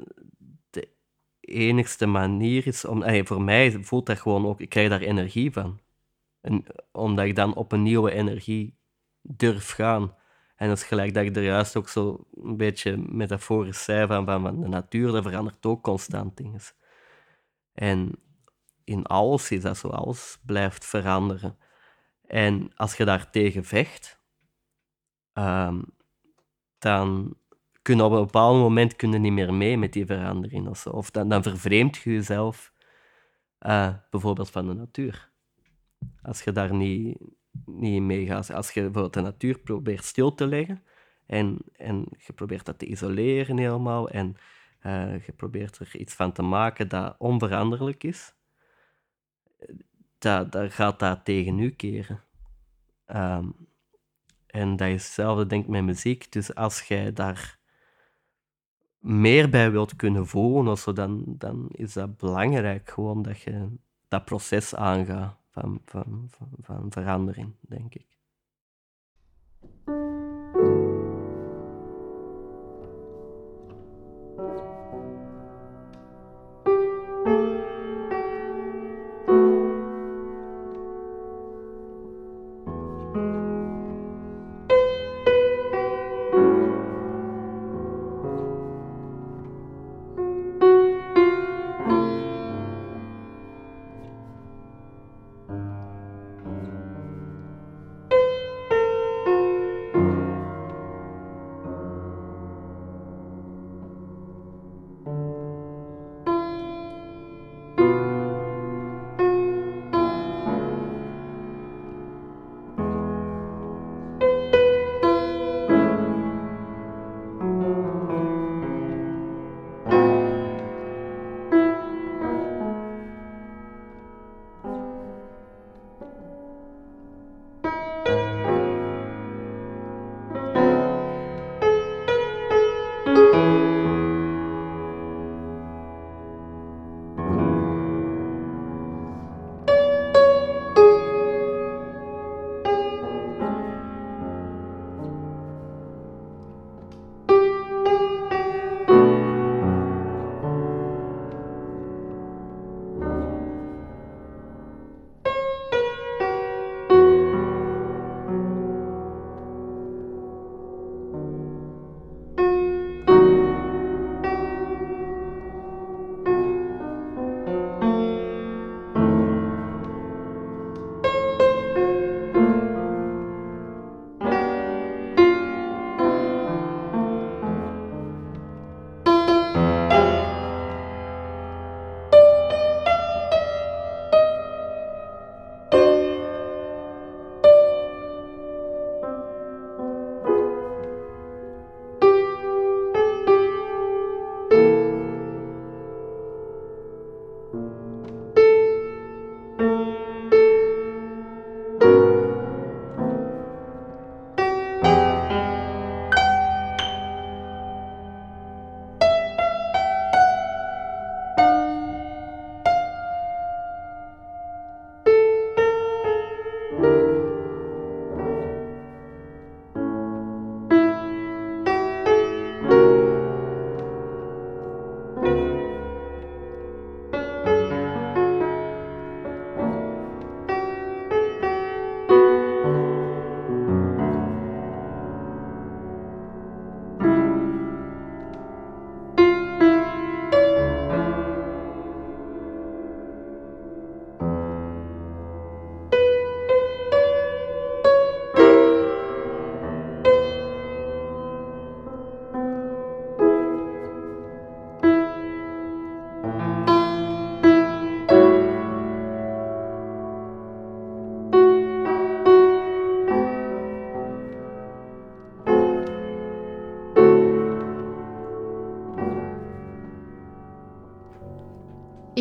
[1.39, 3.25] enigste manier is om.
[3.25, 5.79] voor mij voelt dat gewoon ook, ik krijg daar energie van.
[6.41, 8.77] En, omdat ik dan op een nieuwe energie
[9.21, 10.15] durf gaan.
[10.63, 14.25] En dat is gelijk dat ik er juist ook zo een beetje metaforisch zei van,
[14.25, 16.59] van, van de natuur, dat verandert ook constant dingen.
[17.73, 18.11] En
[18.83, 21.57] in alles is dat zo, alles blijft veranderen.
[22.27, 24.19] En als je daar tegen vecht,
[25.33, 25.85] um,
[26.79, 27.35] dan
[27.81, 30.67] kun je op een bepaald moment kun niet meer mee met die verandering.
[30.67, 30.89] Of, zo.
[30.89, 32.73] of dan, dan vervreemd je jezelf
[33.59, 35.31] uh, bijvoorbeeld van de natuur.
[36.21, 37.17] Als je daar niet,
[37.65, 38.53] niet mee gaat.
[38.53, 40.83] Als je bijvoorbeeld de natuur probeert stil te leggen
[41.25, 44.35] en, en je probeert dat te isoleren helemaal en
[44.85, 48.35] uh, je probeert er iets van te maken dat onveranderlijk is,
[50.19, 52.23] dat gaat dat tegen u keren.
[53.07, 53.55] Um,
[54.47, 56.31] En dat is hetzelfde, denk ik, met muziek.
[56.31, 57.59] Dus als jij daar
[58.99, 64.75] meer bij wilt kunnen voelen, dan, dan is dat belangrijk gewoon dat je dat proces
[64.75, 68.07] aangaat van, van, van, van verandering, denk ik.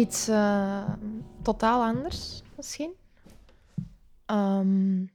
[0.02, 0.88] Iets uh,
[1.42, 2.92] totaal anders, misschien.
[4.26, 5.10] Um,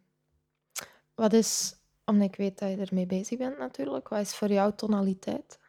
[1.15, 4.73] wat is, omdat ik weet dat je ermee bezig bent natuurlijk, wat is voor jou
[4.75, 5.59] tonaliteit?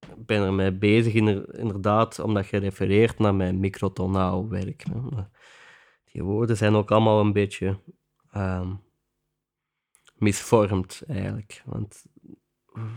[0.00, 4.84] Ik ben ermee bezig, inderdaad, omdat je refereert naar mijn microtonaal werk.
[6.12, 7.78] Die woorden zijn ook allemaal een beetje
[8.34, 8.82] um,
[10.14, 11.62] misvormd, eigenlijk.
[11.64, 12.04] Want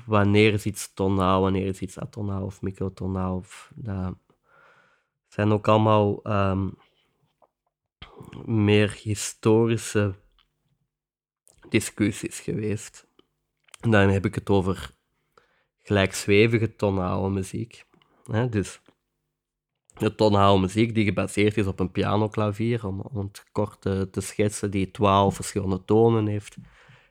[0.05, 4.15] wanneer is iets tonaal, wanneer is iets atonaal of microtonaal, of, dat
[5.29, 6.77] zijn ook allemaal um,
[8.45, 10.15] meer historische
[11.69, 13.07] discussies geweest.
[13.79, 14.95] En dan heb ik het over
[15.77, 17.85] gelijkzwevige tonale muziek.
[18.49, 18.81] Dus
[19.97, 24.71] de tonale muziek die gebaseerd is op een pianoklavier, om, om het kort te, schetsen,
[24.71, 26.57] die twaalf verschillende tonen heeft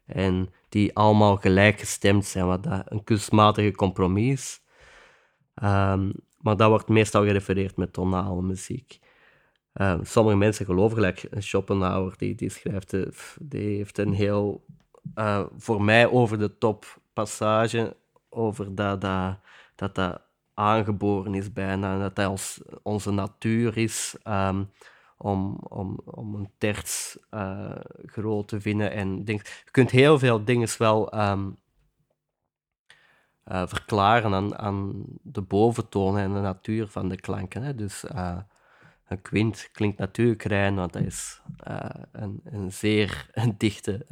[0.06, 4.60] en die allemaal gelijk gestemd zijn, wat dat een kunstmatige compromis is.
[5.62, 8.98] Um, maar dat wordt meestal gerefereerd met tonale muziek.
[9.74, 13.02] Uh, sommige mensen geloven, gelijk Schopenhauer, die, die schrijft, eh,
[13.40, 14.64] die heeft een heel,
[15.14, 17.96] uh, voor mij over de top passage
[18.28, 19.38] over dat dat,
[19.74, 20.20] dat, dat
[20.54, 24.70] aangeboren is bijna, dat dat ons, onze natuur is, um,
[25.16, 27.76] om, om, om een terts uh,
[28.06, 28.92] groot te vinden.
[28.92, 31.50] En denk, je kunt heel veel dingen wel ehm,
[33.48, 37.62] uh, verklaren aan, aan de boventonen en de natuur van de klanken.
[37.62, 37.74] Hè.
[37.74, 38.38] Dus uh,
[39.08, 44.06] een kwint klinkt natuurlijk rein, want dat is uh, een, een, zeer een dichte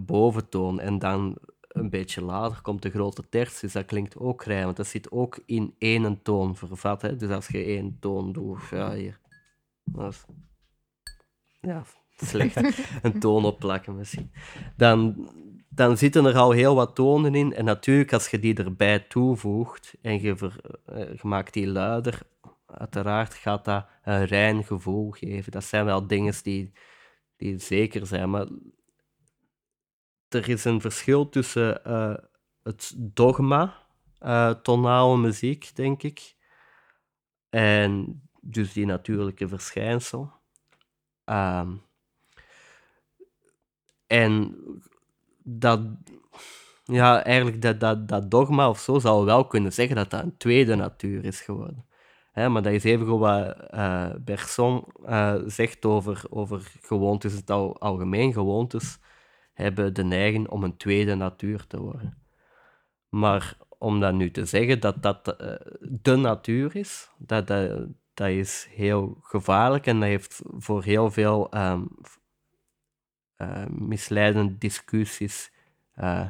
[0.00, 0.80] boventoon.
[0.80, 1.38] En dan
[1.68, 5.10] een beetje later komt de grote terts, dus dat klinkt ook rein, want dat zit
[5.10, 7.02] ook in één toon vervat.
[7.02, 7.16] Hè.
[7.16, 9.20] Dus als je één toon doet, ja, hier.
[9.98, 10.24] Is,
[11.60, 11.82] ja,
[12.16, 12.56] slecht.
[13.02, 14.32] een toon opplakken misschien.
[14.76, 15.28] Dan,
[15.76, 17.54] dan zitten er al heel wat tonen in.
[17.54, 22.22] En natuurlijk, als je die erbij toevoegt en eh, je maakt die luider,
[22.66, 25.52] uiteraard gaat dat een rein gevoel geven.
[25.52, 26.72] Dat zijn wel dingen die,
[27.36, 28.30] die zeker zijn.
[28.30, 28.46] Maar
[30.28, 32.14] er is een verschil tussen uh,
[32.62, 33.86] het dogma,
[34.20, 36.34] uh, tonale muziek, denk ik,
[37.50, 40.32] en dus die natuurlijke verschijnsel.
[41.24, 41.82] Um,
[44.06, 44.56] en
[45.48, 45.80] dat,
[46.84, 50.36] ja, eigenlijk dat, dat, dat dogma of zo zou wel kunnen zeggen dat dat een
[50.36, 51.84] tweede natuur is geworden.
[52.34, 58.32] Maar dat is even wat uh, Bergson uh, zegt over, over gewoontes, het al, algemeen
[58.32, 58.98] gewoontes
[59.52, 62.18] hebben de neiging om een tweede natuur te worden.
[63.08, 68.28] Maar om dat nu te zeggen dat dat uh, de natuur is, dat, dat, dat
[68.28, 71.80] is heel gevaarlijk en dat heeft voor heel veel uh,
[73.68, 75.50] misleidende discussies
[76.00, 76.28] uh,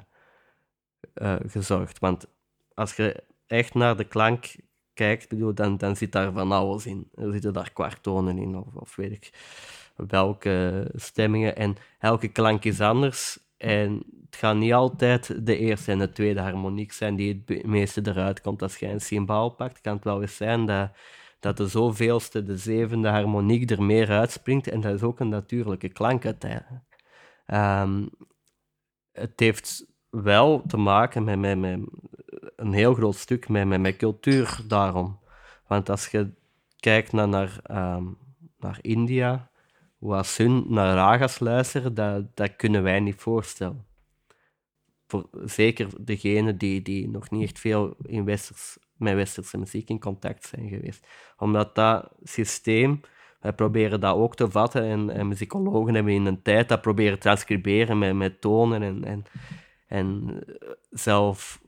[1.15, 1.99] uh, gezorgd.
[1.99, 2.27] Want
[2.75, 4.55] als je echt naar de klank
[4.95, 7.09] kijkt, bedoel, dan, dan zit daar van alles in.
[7.15, 9.31] Er zitten daar kwartonen in, of, of weet ik
[9.97, 11.57] welke stemmingen.
[11.57, 13.39] En elke klank is anders.
[13.57, 18.01] En het gaat niet altijd de eerste en de tweede harmoniek zijn die het meeste
[18.05, 18.63] eruit komt.
[18.63, 20.91] Als je een symbool pakt, kan het wel eens zijn dat,
[21.41, 24.69] dat de zoveelste, de zevende harmoniek er meer uitspringt.
[24.69, 26.96] En dat is ook een natuurlijke klank uiteindelijk.
[27.47, 28.09] Um,
[29.13, 31.81] het heeft wel te maken met, met,
[32.57, 35.19] een heel groot stuk met, met, cultuur daarom.
[35.67, 36.31] Want als je
[36.81, 38.19] kijkt naar, naar, um,
[38.59, 39.51] naar India,
[39.99, 43.87] hoe als naar ragas luisteren, dat, dat kunnen wij niet voorstellen.
[45.07, 50.01] Voor, zeker degenen die, die nog niet echt veel in westers, met westerse muziek in
[50.01, 51.07] contact zijn geweest.
[51.37, 53.01] Omdat dat systeem
[53.55, 58.15] proberen dat ook te vatten en, en hebben in een tijd dat proberen transcriberen met,
[58.15, 59.25] met tonen en, en,
[59.87, 61.61] en eh, zelf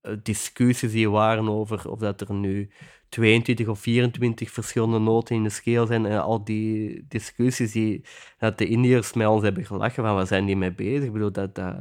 [0.00, 2.70] eh, discussies die waren over of dat er nu
[3.08, 6.06] 22 of 24 verschillende noten in de scale zijn.
[6.06, 8.04] En al die discussies die
[8.38, 11.12] dat de Indiërs met ons hebben gelachen van waar zijn die mee bezig?
[11.12, 11.76] Bedoel, dat, dat,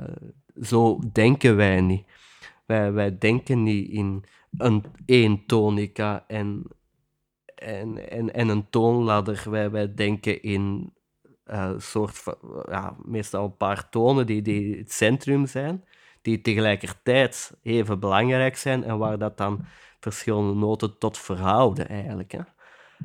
[0.61, 2.05] zo denken wij niet.
[2.65, 4.25] Wij, wij denken niet in
[4.57, 6.63] een eentonica en
[7.65, 9.43] en, en, en een toonladder.
[9.49, 10.93] Wij, wij denken in
[11.47, 12.35] uh, soort van,
[12.69, 15.83] ja, meestal een paar tonen die, die het centrum zijn,
[16.21, 19.65] die tegelijkertijd even belangrijk zijn en waar dat dan
[19.99, 22.31] verschillende noten tot verhouden eigenlijk.
[22.31, 22.41] Hè.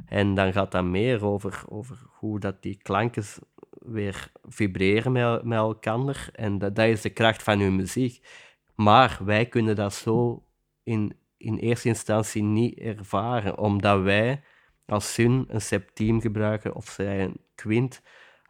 [0.07, 3.25] En dan gaat dat meer over, over hoe dat die klanken
[3.71, 6.31] weer vibreren met, met elkaar.
[6.33, 8.27] En dat, dat is de kracht van uw muziek.
[8.75, 10.45] Maar wij kunnen dat zo
[10.83, 14.43] in, in eerste instantie niet ervaren, omdat wij
[14.87, 18.03] als zin een septiem gebruiken of zij een kwint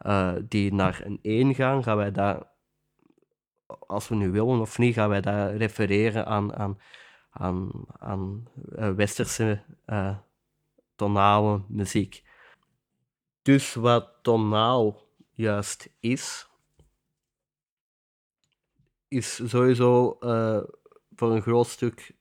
[0.07, 2.47] uh, die naar een 1 gaan, gaan wij dat,
[3.67, 6.81] als we nu willen of niet, gaan wij dat refereren aan, aan,
[7.31, 10.17] aan, aan uh, westerse uh,
[10.95, 12.25] tonale muziek.
[13.43, 16.49] Dus wat tonaal juist is,
[19.09, 20.17] is sowieso
[21.15, 22.19] voor een groot stuk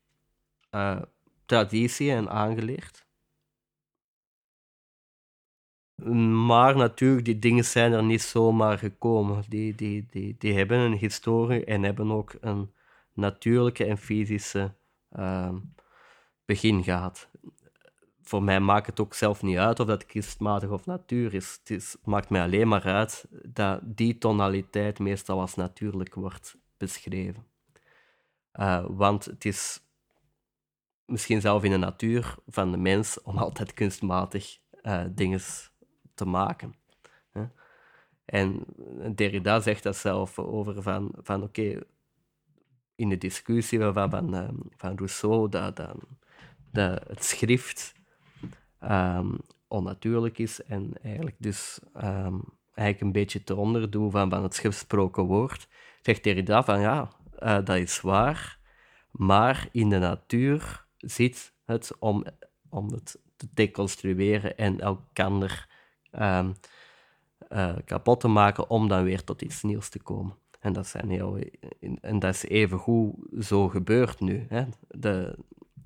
[1.45, 3.07] traditie en aangeleerd.
[6.45, 9.43] Maar natuurlijk, die dingen zijn er niet zomaar gekomen.
[9.47, 12.73] Die, die, die, die hebben een historie en hebben ook een
[13.13, 14.73] natuurlijke en fysische
[15.17, 15.55] uh,
[16.45, 17.29] begin gehad.
[18.21, 21.59] Voor mij maakt het ook zelf niet uit of dat kunstmatig of natuur is.
[21.63, 27.45] Het, maakt mij alleen maar uit dat die tonaliteit meestal als natuurlijk wordt beschreven.
[28.53, 29.81] Uh, want het is
[31.09, 35.39] misschien zelf in de natuur van de mens om altijd kunstmatig uh, dingen
[36.13, 36.75] te maken.
[37.31, 37.45] Hè.
[38.25, 38.65] En
[39.15, 41.81] Derrida zegt dat zelf over van, van oké,
[42.95, 45.95] in de discussie van, van, ehm, van Rousseau, dat, dat,
[46.71, 47.93] dat het schrift
[48.83, 49.37] um,
[49.67, 52.43] onnatuurlijk is en eigenlijk dus um,
[52.73, 55.67] eigenlijk een beetje te onderdoen van, van het gesproken woord,
[56.01, 58.59] zegt Derrida van ja, dat is waar,
[59.11, 62.25] maar in de natuur zit het om
[62.69, 65.67] om het te deconstrueren en elkaar
[66.11, 66.55] um,
[67.85, 70.35] kapot te maken om dan weer tot iets nieuws te komen.
[70.59, 71.39] En dat, zijn heel,
[72.01, 74.45] en dat is even goed zo gebeurd nu.
[74.49, 74.65] Hè.
[74.87, 75.37] De,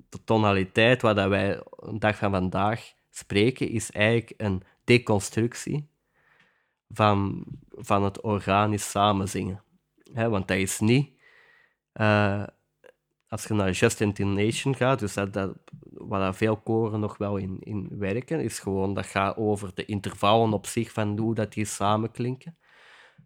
[0.08, 5.88] de tonaliteit waar dat wij een dag van vandaag spreken, is eigenlijk een deconstructie
[6.90, 9.62] van, van het organisch samenzingen.
[10.12, 11.12] Hè, want dat is niet...
[11.94, 12.42] Uh,
[13.28, 15.56] als je naar Just Intonation gaat, dus dat, dat,
[15.90, 20.52] waar veel koren nog wel in, in werken, is gewoon dat gaat over de intervallen
[20.52, 22.56] op zich van hoe dat die samenklinken.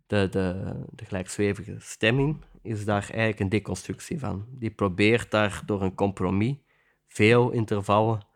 [0.06, 4.46] De, de, de gelijkzwevige stemming is daar eigenlijk een deconstructie van.
[4.50, 6.56] Die probeert daar door een compromis
[7.06, 8.26] veel intervallen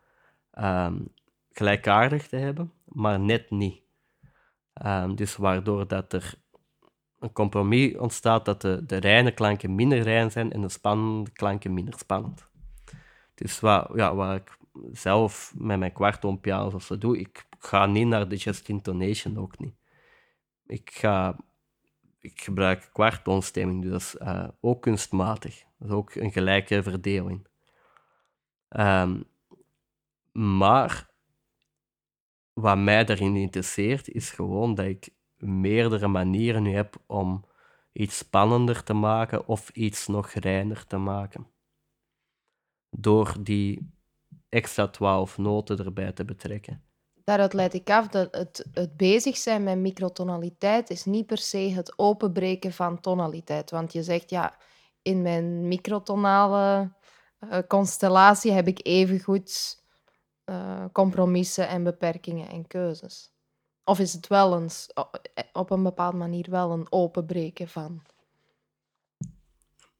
[0.59, 1.13] um,
[1.51, 3.81] gelijkaardig te hebben, maar net niet.
[4.85, 6.33] Um, dus waardoor dat er
[7.23, 11.73] een compromis ontstaat dat de, de reine klanken minder rein zijn en de spannende klanken
[11.73, 12.47] minder spannend.
[13.33, 14.57] Dus wat, ja, wat ik
[14.91, 19.59] zelf met mijn kwartoonpiano's of zo doe, ik ga niet naar de just intonation, ook
[19.59, 19.75] niet.
[20.65, 21.35] Ik, ga,
[22.19, 25.63] ik gebruik kwartoonstemming, dus dat is uh, ook kunstmatig.
[25.77, 27.47] Dat is ook een gelijke verdeling.
[28.69, 29.23] Um,
[30.31, 31.09] maar
[32.53, 35.09] wat mij daarin interesseert, is gewoon dat ik
[35.45, 37.45] meerdere manieren nu heb om
[37.91, 41.47] iets spannender te maken of iets nog reiner te maken.
[42.89, 43.91] Door die
[44.49, 46.83] extra twaalf noten erbij te betrekken.
[47.23, 51.57] Daaruit leid ik af dat het, het bezig zijn met microtonaliteit is niet per se
[51.57, 53.71] het openbreken van tonaliteit.
[53.71, 54.55] Want je zegt, ja,
[55.01, 56.91] in mijn microtonale
[57.39, 59.81] uh, constellatie heb ik evengoed
[60.45, 63.32] uh, compromissen en beperkingen en keuzes.
[63.83, 64.89] Of is het wel eens
[65.53, 68.01] op een bepaalde manier wel een openbreken van?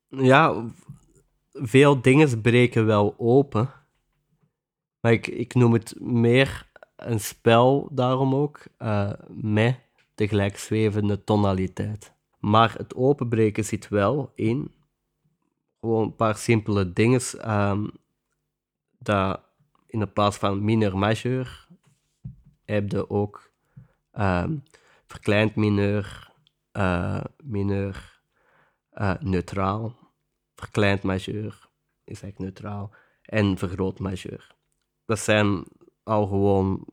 [0.08, 0.66] Ja,
[1.52, 3.70] veel dingen breken wel open.
[5.00, 9.80] Maar ik, ik noem het meer een spel daarom ook, uh, met
[10.16, 12.14] de gelijkzwevende tonaliteit.
[12.40, 14.72] Maar het openbreken zit wel in
[15.80, 17.22] gewoon een paar simpele dingen.
[17.52, 17.92] Um,
[19.00, 19.42] dat
[19.88, 21.68] in de plaats van mineur majeur
[22.66, 23.52] heb je ook
[25.06, 26.32] verkleind mineur,
[26.74, 28.22] uh, mineur
[28.94, 29.96] uh, neutraal,
[30.56, 31.70] verkleind majeur
[32.04, 32.92] is eigenlijk neutraal
[33.22, 34.56] en vergroot majeur.
[35.06, 35.64] Dat zijn
[36.04, 36.86] al gewoon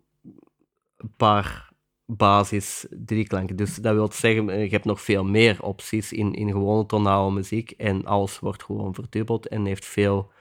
[0.96, 1.72] een paar
[2.06, 3.56] basis drieklanken.
[3.56, 7.70] Dus dat wil zeggen, je hebt nog veel meer opties in, in gewone tonale muziek
[7.70, 10.32] en alles wordt gewoon verdubbeld en heeft veel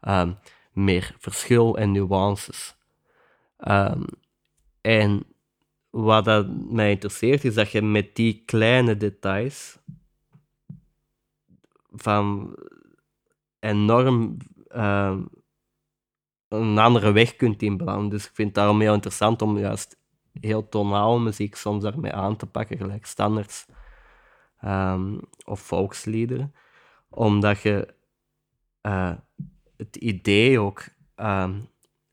[0.00, 0.38] um,
[0.72, 2.76] meer verschil en nuances.
[3.68, 4.04] Um,
[4.80, 5.24] en
[5.90, 9.78] wat dat mij interesseert, is dat je met die kleine details
[11.90, 12.56] van
[13.58, 14.36] enorm
[14.68, 15.18] uh,
[16.48, 18.08] een andere weg kunt inbouwen.
[18.08, 19.98] Dus ik vind het daarom heel interessant om juist
[20.40, 23.66] heel tonaal muziek soms daarmee aan te pakken, gelijk standaards
[24.64, 26.54] um, of volksliederen.
[27.08, 27.94] Omdat je
[28.82, 29.14] uh,
[29.76, 30.84] het idee ook
[31.16, 31.68] um,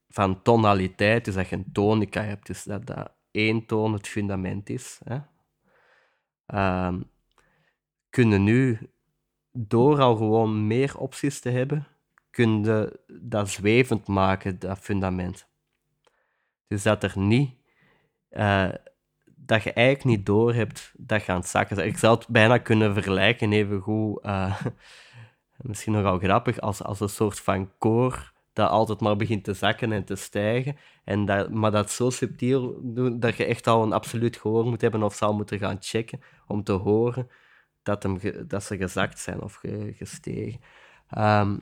[0.09, 4.69] van tonaliteit, dus dat je een tonica hebt, dus dat, dat één toon het fundament
[4.69, 4.99] is.
[5.03, 5.19] Hè.
[6.87, 7.09] Um,
[8.09, 8.79] kunnen nu,
[9.51, 11.87] door al gewoon meer opties te hebben,
[12.29, 15.47] kunnen dat zwevend maken, dat fundament.
[16.67, 17.55] Dus dat er niet,
[18.29, 18.69] uh,
[19.25, 22.93] dat je eigenlijk niet door hebt dat je het zakken Ik zou het bijna kunnen
[22.93, 24.61] vergelijken, even goed, uh,
[25.57, 29.91] misschien nogal grappig, als, als een soort van koor dat altijd maar begint te zakken
[29.91, 30.77] en te stijgen.
[31.03, 34.81] En dat, maar dat zo subtiel doen dat je echt al een absoluut gehoor moet
[34.81, 37.29] hebben of zou moeten gaan checken om te horen
[37.83, 39.61] dat, hem dat ze gezakt zijn of
[39.95, 40.59] gestegen.
[41.17, 41.59] Um,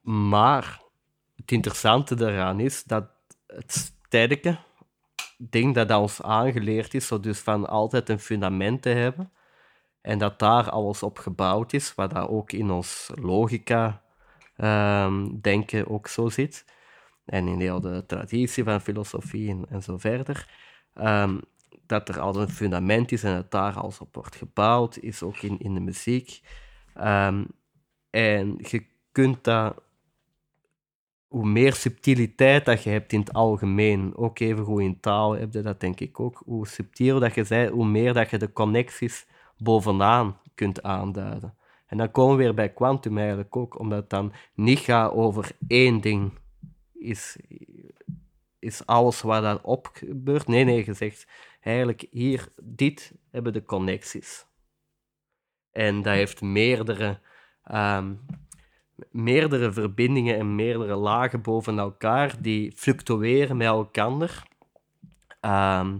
[0.00, 0.80] maar
[1.36, 3.04] het interessante daaraan is dat
[3.46, 4.58] het stedeke
[5.38, 9.32] ding dat ons aangeleerd is, zo dus van altijd een fundament te hebben,
[10.00, 14.03] en dat daar alles op gebouwd is, wat dat ook in ons logica
[14.56, 16.64] um, denken ook zo zit.
[17.24, 20.48] En in heel de traditie van filosofie en, en zo verder.
[20.94, 21.40] Um,
[21.86, 25.36] dat er al een fundament is en dat daar alles op wordt gebouwd, is ook
[25.36, 26.40] in, in de muziek.
[26.96, 27.46] Um,
[28.10, 29.82] en je kunt dat,
[31.28, 35.52] hoe meer subtiliteit dat je hebt in het algemeen, ook even goed in taal heb
[35.52, 38.52] je dat denk ik ook, hoe subtiel dat je bent, hoe meer dat je de
[38.52, 39.26] connecties
[39.58, 41.54] bovenaan kunt aanduiden.
[41.94, 45.50] En dan komen we weer bij kwantum eigenlijk ook, omdat het dan niet gaat over
[45.68, 46.32] één ding.
[46.92, 47.36] Is,
[48.58, 50.46] is alles wat daarop gebeurt?
[50.46, 51.26] Nee, nee, gezegd.
[51.60, 54.46] Eigenlijk hier, dit hebben de connecties.
[55.72, 57.20] En dat heeft meerdere,
[57.72, 58.20] um,
[59.10, 64.46] meerdere verbindingen en meerdere lagen boven elkaar die fluctueren met elkaar.
[65.40, 65.98] Ehm,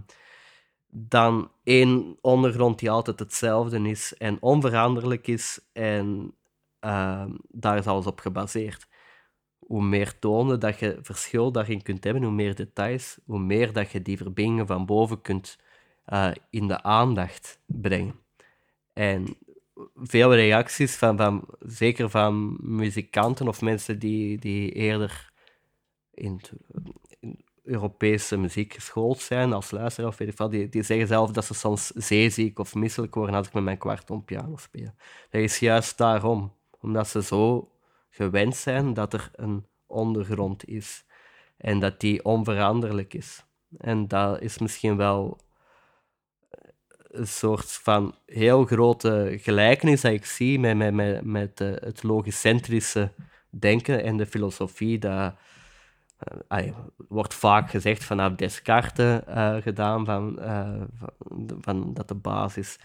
[0.97, 6.33] dan één ondergrond die altijd hetzelfde is en onveranderlijk is en
[6.79, 8.87] ehm, daar is alles op gebaseerd.
[9.59, 13.91] Hoe meer tonen dat je verschil daarin kunt hebben, hoe meer details, hoe meer dat
[13.91, 15.59] je die verbindingen van boven kunt
[16.07, 18.15] uh, in de aandacht brengen.
[18.93, 19.37] En
[19.95, 25.31] veel reacties, van, van, zeker van muzikanten of mensen die, die eerder
[26.13, 26.41] in
[27.65, 31.53] Europese muziek geschoold zijn als luisteraar of weet ik die, die zeggen zelf dat ze
[31.53, 34.93] soms zeeziek of misselijk worden als ik met mijn kwarton piano speel.
[35.29, 37.71] Dat is juist daarom, omdat ze zo
[38.09, 41.05] gewend zijn dat er een ondergrond is
[41.57, 43.45] en dat die onveranderlijk is.
[43.77, 45.39] En dat is misschien wel
[47.15, 52.03] een soort van heel grote gelijkenis dat ik zie met, met, met, met uh, het
[52.03, 53.11] logicentrische
[53.49, 54.99] denken en de filosofie.
[54.99, 55.33] Dat
[56.49, 60.39] uh, wordt vaak gezegd vanaf Descartes uh, gedaan, van,
[60.93, 62.79] van, van, dat de basis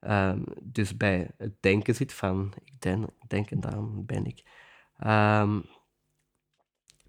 [0.00, 4.42] ehm, dus bij het denken zit van ik denk, denk en daarom ben ik.
[5.06, 5.64] Um,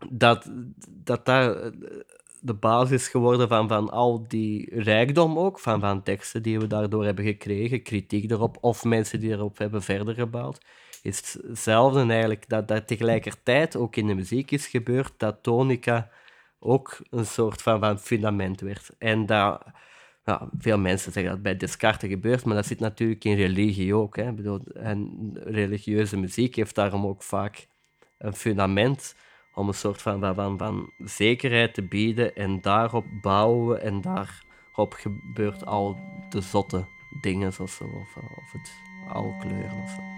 [0.09, 0.51] dat,
[0.89, 1.71] dat daar
[2.41, 7.05] de basis geworden van, van al die rijkdom ook, van, van teksten die we daardoor
[7.05, 10.65] hebben gekregen, kritiek erop, of mensen die erop hebben verder gebouwd,
[11.07, 16.09] is hetzelfde eigenlijk dat, dat tegelijkertijd ook in de muziek is gebeurd, dat tonica
[16.59, 18.89] ook een soort van, van fundament werd.
[18.97, 23.95] En ja, veel mensen zeggen dat bij Descartes gebeurt, maar dat zit natuurlijk in religie
[23.95, 24.15] ook.
[24.15, 24.33] Hè.
[24.33, 27.67] bedoel, en religieuze muziek heeft daarom ook vaak
[28.17, 29.15] een fundament
[29.53, 35.65] om een soort van, van, van zekerheid te bieden en daarop bouwen en daarop gebeurt
[35.65, 35.99] al
[36.29, 36.85] de zotte
[37.21, 38.71] dingen zoals of, of het
[39.07, 40.16] oude kleuren of zo.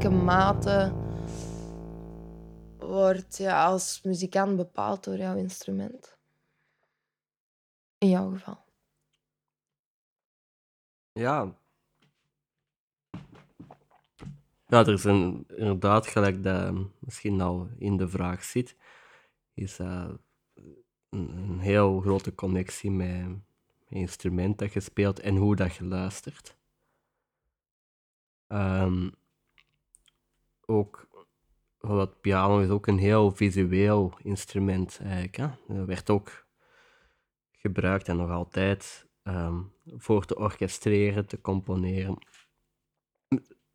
[0.00, 0.94] Welke mate
[2.78, 6.18] wordt ja, als muzikant bepaald door jouw instrument?
[7.98, 8.64] In jouw geval.
[11.12, 11.58] Ja.
[14.66, 18.76] Ja, er is een, inderdaad, gelijk dat misschien al in de vraag zit,
[19.54, 20.10] is uh,
[21.08, 23.42] een, heel grote connectie met, met
[23.88, 26.58] instrument dat je speelt en hoe dat je luistert.
[28.48, 29.18] Um,
[30.70, 31.08] ook,
[31.78, 35.36] wat piano is ook een heel visueel instrument eigenlijk.
[35.36, 35.48] Hè?
[35.68, 36.46] Dat werd ook
[37.52, 42.18] gebruikt en nog altijd um, voor te orchestreren, te componeren.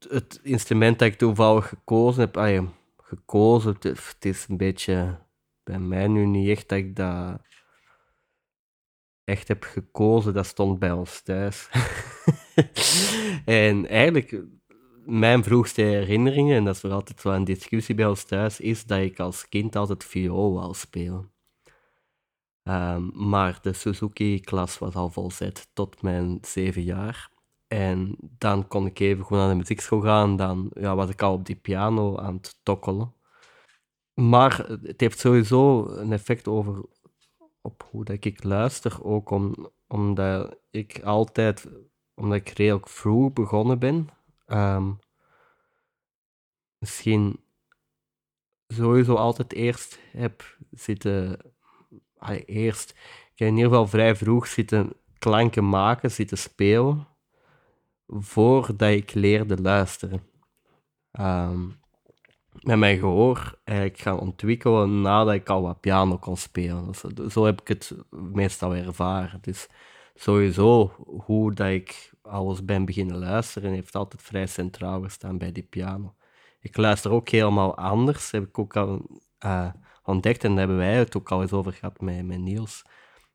[0.10, 2.68] Het instrument dat ik toevallig gekozen heb, ah
[2.98, 5.20] gekozen, het is een beetje
[5.64, 7.42] bij mij nu niet echt dat ik dat
[9.24, 11.70] echt heb gekozen, dat stond bij ons thuis.
[13.46, 14.44] en eigenlijk,
[15.06, 19.00] mijn vroegste herinneringen, en dat is voor altijd een discussie bij ons thuis, is dat
[19.00, 21.34] ik als kind altijd viool wou spelen.
[22.64, 27.30] Um, maar de Suzuki-klas was al volzet tot mijn zeven jaar.
[27.68, 30.36] En dan kon ik even gewoon naar de muziekschool gaan.
[30.36, 33.14] Dan ja, was ik al op die piano aan het tokkelen.
[34.14, 36.86] Maar het heeft sowieso een effect over
[37.62, 39.04] op hoe dat ik luister.
[39.04, 41.68] Ook om, omdat ik altijd,
[42.16, 44.10] omdat ik redelijk vroeg begonnen ben.
[44.48, 45.00] Um,
[46.78, 47.40] misschien
[48.68, 51.40] sowieso altijd eerst heb zitten
[52.46, 57.08] eerst, ik heb in ieder geval vrij vroeg zitten klanken maken, zitten spelen,
[58.08, 60.24] voordat ik leerde luisteren.
[61.20, 61.84] Um,
[62.62, 66.86] met mijn gehoor eigenlijk gaan ontwikkelen nadat ik al wat piano kon spelen.
[66.86, 69.40] Dus, zo heb ik het meestal ervaren.
[69.42, 69.68] Dus
[70.16, 70.96] sowieso
[71.26, 76.16] hoe dat ik alles ben beginnen luisteren, heeft altijd vrij centraal gestaan bij die piano.
[76.60, 80.44] Ik luister ook helemaal anders, heb ik ook al uh, ontdekt.
[80.44, 82.84] En daar hebben wij het ook al eens over gehad met, met Niels.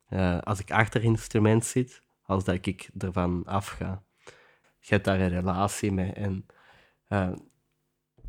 [0.09, 4.03] Uh, als ik achter instrument zit, als dat ik ervan afga.
[4.79, 6.11] Je hebt daar een relatie mee.
[6.11, 6.45] En
[7.09, 7.31] uh,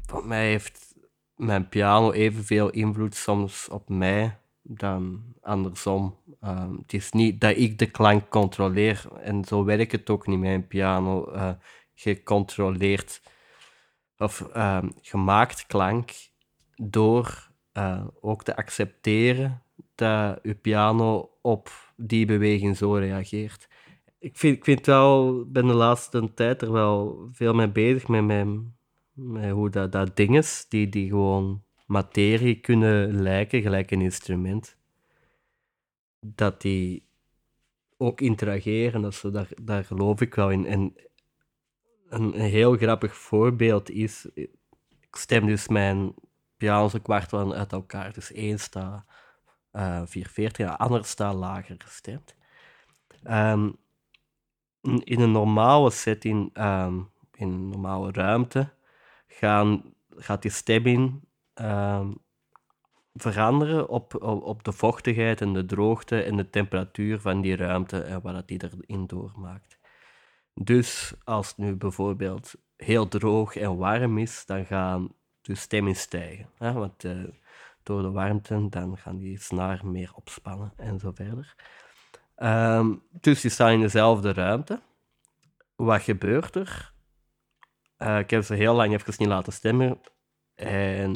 [0.07, 0.95] voor mij heeft
[1.37, 6.17] mijn piano evenveel invloed soms op mij dan andersom.
[6.45, 9.05] Uh, het is niet dat ik de klank controleer.
[9.21, 11.33] En zo werkt het ook niet met een piano.
[11.35, 11.51] Uh,
[11.95, 13.23] je controleert
[14.19, 14.49] of
[15.01, 16.11] gemaakt klank
[16.75, 19.63] door uh, ook te accepteren
[19.95, 23.69] dat je piano op die beweging zo reageert.
[24.19, 28.25] Ik vind, ik vind wel, ben de laatste tijd er wel veel mee bezig met,
[28.25, 28.47] met,
[29.13, 34.77] met hoe dat, dat dingen die, die gewoon materie kunnen lijken, gelijk een instrument,
[36.21, 37.07] dat die
[37.97, 39.03] ook interageren.
[39.03, 40.67] Dat daar, daar geloof ik wel in.
[40.67, 40.95] En
[42.09, 46.15] een, een heel grappig voorbeeld is, ik stem dus mijn
[46.57, 48.13] piano's kwart van uit elkaar.
[48.13, 49.05] Dus één staat
[49.73, 52.35] uh, 440, de andere staat lager gestemd.
[53.25, 53.77] Um,
[55.05, 58.73] in een normale setting, um, in een normale ruimte,
[59.27, 61.21] gaan, gaat die stemming
[61.55, 62.17] um,
[63.15, 68.23] veranderen op, op, de vochtigheid en de droogte en de temperatuur van die ruimte en
[68.23, 69.79] wat die erin doormaakt.
[70.55, 76.47] Dus als het nu bijvoorbeeld heel droog en warm is, dan gaan de stemming stijgen.
[76.59, 76.73] Hè?
[76.73, 77.25] Want uh,
[77.83, 81.55] door de warmte dan gaan die snaar meer opspannen en zo verder.
[82.37, 84.81] Um, dus je staat in dezelfde ruimte.
[85.77, 86.93] Wat gebeurt er?
[87.99, 90.01] Uh, ik heb ze heel lang even niet laten stemmen.
[90.55, 91.15] En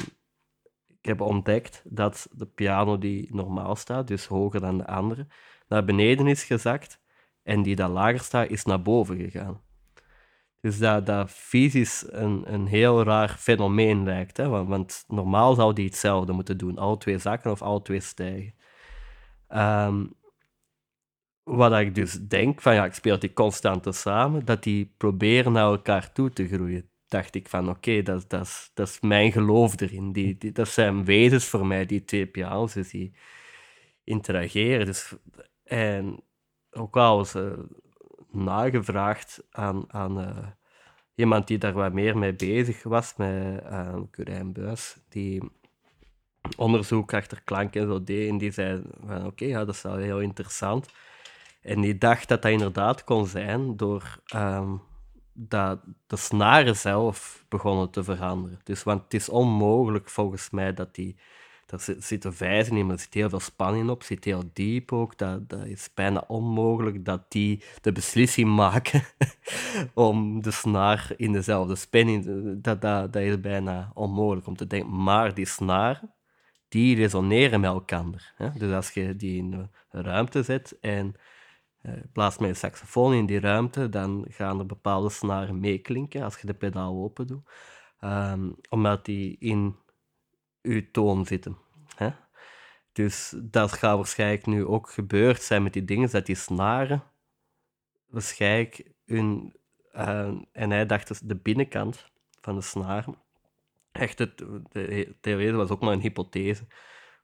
[1.07, 5.27] heb ontdekt dat de piano die normaal staat, dus hoger dan de andere,
[5.67, 6.99] naar beneden is gezakt.
[7.43, 9.61] En die dat lager staat, is naar boven gegaan.
[10.61, 14.37] Dus dat, dat fysisch een, een heel raar fenomeen lijkt.
[14.37, 14.47] Hè?
[14.47, 16.77] Want, want normaal zou die hetzelfde moeten doen.
[16.77, 18.53] Alle twee zakken of alle twee stijgen.
[19.49, 20.15] Um,
[21.43, 25.65] wat ik dus denk, van ja, ik speel die constant samen, dat die proberen naar
[25.65, 26.89] elkaar toe te groeien.
[27.07, 30.11] Dacht ik van oké, dat, dat, is, dat is mijn geloof erin.
[30.11, 32.27] Die, die, dat zijn wezens voor mij, die twee
[32.89, 33.13] die
[34.03, 34.85] interageren.
[34.85, 35.15] Dus,
[35.63, 36.23] en
[36.71, 37.67] ook al ze
[38.31, 40.47] nagevraagd aan, aan uh,
[41.15, 45.41] iemand die daar wat meer mee bezig was, met uh, Curijn Buis, die
[46.57, 48.29] onderzoek achter klank en zo deed.
[48.29, 50.89] En die zei van oké, ja, dat is wel heel interessant.
[51.61, 54.81] En die dacht dat dat inderdaad kon zijn door um,
[55.39, 58.59] dat de snaren zelf begonnen te veranderen.
[58.63, 61.15] Dus, want het is onmogelijk volgens mij dat die
[61.67, 64.93] daar zit- zitten vijzen in, maar er zit heel veel spanning op, zit heel diep
[64.93, 65.17] ook.
[65.17, 69.03] Dat, dat is bijna onmogelijk dat die de beslissing maken
[69.93, 72.25] om de snaar in dezelfde spanning...
[72.61, 75.03] Dat, dat, dat is bijna onmogelijk om te denken.
[75.03, 76.13] Maar die snaren,
[76.67, 78.33] die resoneren met elkaar.
[78.35, 78.49] Hè?
[78.57, 79.53] Dus als je die in
[79.91, 81.15] een ruimte zet en
[81.87, 86.37] eh, plaatst met een saxofoon in die ruimte, dan gaan er bepaalde snaren meeklinken als
[86.39, 87.49] je de pedaal open doet.
[87.99, 89.75] Ehm, omdat die in
[90.61, 91.57] je toon zitten.
[91.95, 92.09] Hè?
[92.91, 97.03] Dus dat gaat waarschijnlijk nu ook gebeurd zijn met die dingen, dat die snaren
[98.07, 99.55] waarschijnlijk hun...
[99.91, 102.11] eh, en hij dacht dus de binnenkant
[102.41, 103.15] van de snaren
[103.91, 104.37] echt, het,
[104.71, 106.63] de theorie was ook maar een hypothese,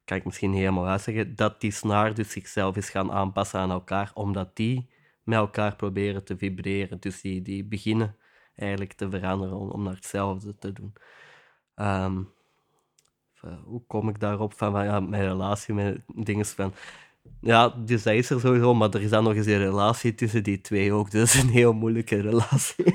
[0.06, 3.72] kan ik misschien niet helemaal uitzeggen, dat die snaar dus zichzelf is gaan aanpassen aan
[3.72, 4.90] elkaar, omdat die
[5.24, 7.00] met elkaar proberen te vibreren.
[7.00, 8.16] Dus die, die beginnen
[8.56, 10.94] eigenlijk te veranderen om, naar hetzelfde te doen.
[11.76, 12.24] Ehm,
[13.64, 14.54] hoe kom ik daarop?
[14.54, 16.74] Van, van ja, mijn relatie met dingen van...
[17.44, 20.44] Ja, dus dat is er sowieso, maar er is dan nog eens een relatie tussen
[20.44, 21.12] die twee ook.
[21.12, 22.86] Dus dat is een heel moeilijke relatie.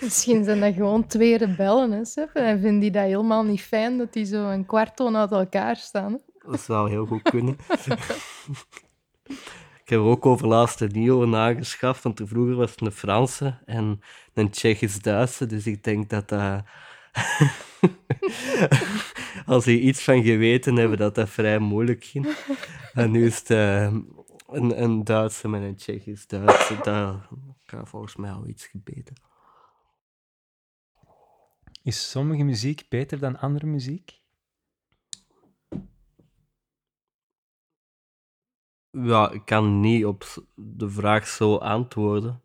[0.00, 2.02] Misschien zijn dat gewoon twee rebellen, hè?
[2.32, 6.12] En vinden die dat helemaal niet fijn dat die zo een kwarttoon uit elkaar staan.
[6.12, 6.18] hè?
[6.50, 7.56] Dat zou heel goed kunnen.
[9.82, 13.58] ik heb er ook over laatst een nieuwe nageschaft, want vroeger was het een Franse
[13.64, 14.00] en
[14.34, 16.62] een Tsjechisch-Duitse, dus ik denk dat dat...
[19.46, 22.36] Als die iets van geweten hebben, dat dat vrij moeilijk ging.
[22.92, 23.92] En nu is het eh,
[24.46, 27.20] een, een Duitse met een Tsjechisch-Duitse, dat
[27.64, 29.14] gaat volgens mij al iets gebeten.
[31.82, 34.18] Is sommige muziek beter dan andere muziek?
[38.90, 42.42] Ja, ik kan niet op de vraag zo antwoorden,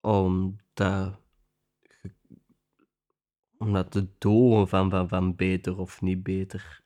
[0.00, 1.18] omdat,
[3.64, 6.82] omdat de doel van, van, van beter of niet beter,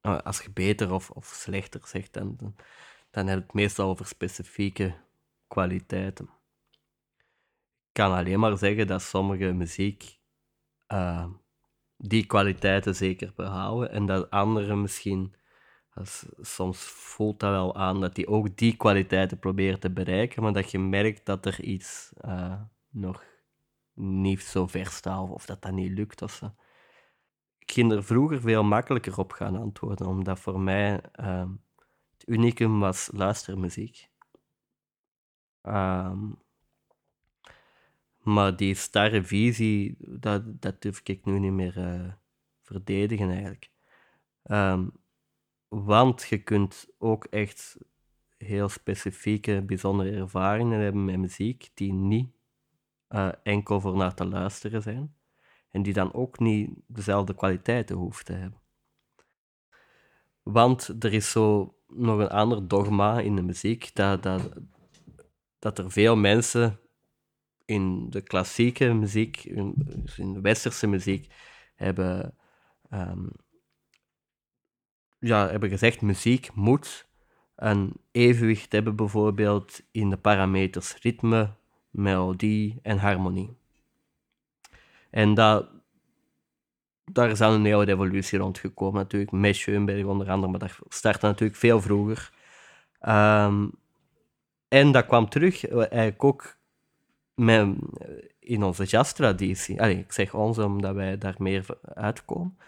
[0.00, 2.54] eh, als je beter of, of slechter zegt, dan, dan,
[3.10, 4.94] dan heb je het meestal over specifieke
[5.48, 6.24] kwaliteiten.
[7.86, 10.18] Ik kan alleen maar zeggen dat sommige muziek
[10.86, 11.26] eh,
[11.96, 15.34] die kwaliteiten zeker behouden en dat andere misschien
[15.94, 20.52] als, soms voelt dat wel aan dat die ook die kwaliteiten proberen te bereiken, maar
[20.52, 22.60] dat je merkt dat er iets eh,
[22.90, 23.24] nog
[23.96, 26.22] niet zo ver staat of, of dat dat niet lukt.
[26.22, 26.54] Of zo.
[27.58, 31.50] Ik ging er vroeger veel makkelijker op gaan antwoorden, omdat voor mij ehm,
[32.12, 34.10] het unicum was luistermuziek.
[35.62, 36.30] Ehm,
[38.18, 42.12] maar die starre visie, dat, dat durf ik nu niet meer eh,
[42.62, 43.70] verdedigen eigenlijk.
[44.42, 44.88] Ehm,
[45.68, 47.76] want je kunt ook echt
[48.36, 52.35] heel specifieke, bijzondere ervaringen hebben met muziek die niet
[53.08, 55.14] eh, enkel voor naar te luisteren zijn
[55.70, 58.60] en die dan ook niet dezelfde kwaliteiten hoeft te hebben.
[60.42, 64.52] Want er is zo nog een ander dogma in de muziek, dat, dat,
[65.58, 66.80] dat er veel mensen
[67.64, 69.74] in de klassieke muziek, in,
[70.16, 71.32] de westerse muziek,
[71.74, 72.34] hebben
[72.90, 73.26] ehm,
[75.18, 77.08] ja, hebben gezegd, muziek moet
[77.54, 81.54] een evenwicht hebben, bijvoorbeeld in de parameters ritme,
[81.96, 83.56] melodie en harmonie.
[85.10, 85.68] En dat,
[87.04, 90.78] daar is dan een hele revolutie rond gekomen, natuurlijk, met Schoenberg onder andere, maar dat
[90.88, 92.32] startte natuurlijk veel vroeger.
[93.00, 93.68] Ehm,
[94.68, 96.56] en dat kwam terug, eh, eigenlijk ook
[97.34, 97.74] met,
[98.38, 99.80] in onze jazztraditie.
[99.82, 102.58] Allee, ik zeg onze, omdat wij daar meer uitkomen.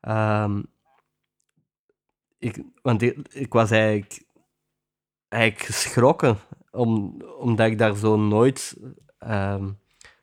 [0.00, 0.62] Ehm,
[2.38, 4.22] ik, want ik, ik was eigenlijk,
[5.28, 6.38] eigenlijk geschrokken,
[6.78, 8.76] om, omdat ik daar zo nooit
[9.18, 9.70] ehm,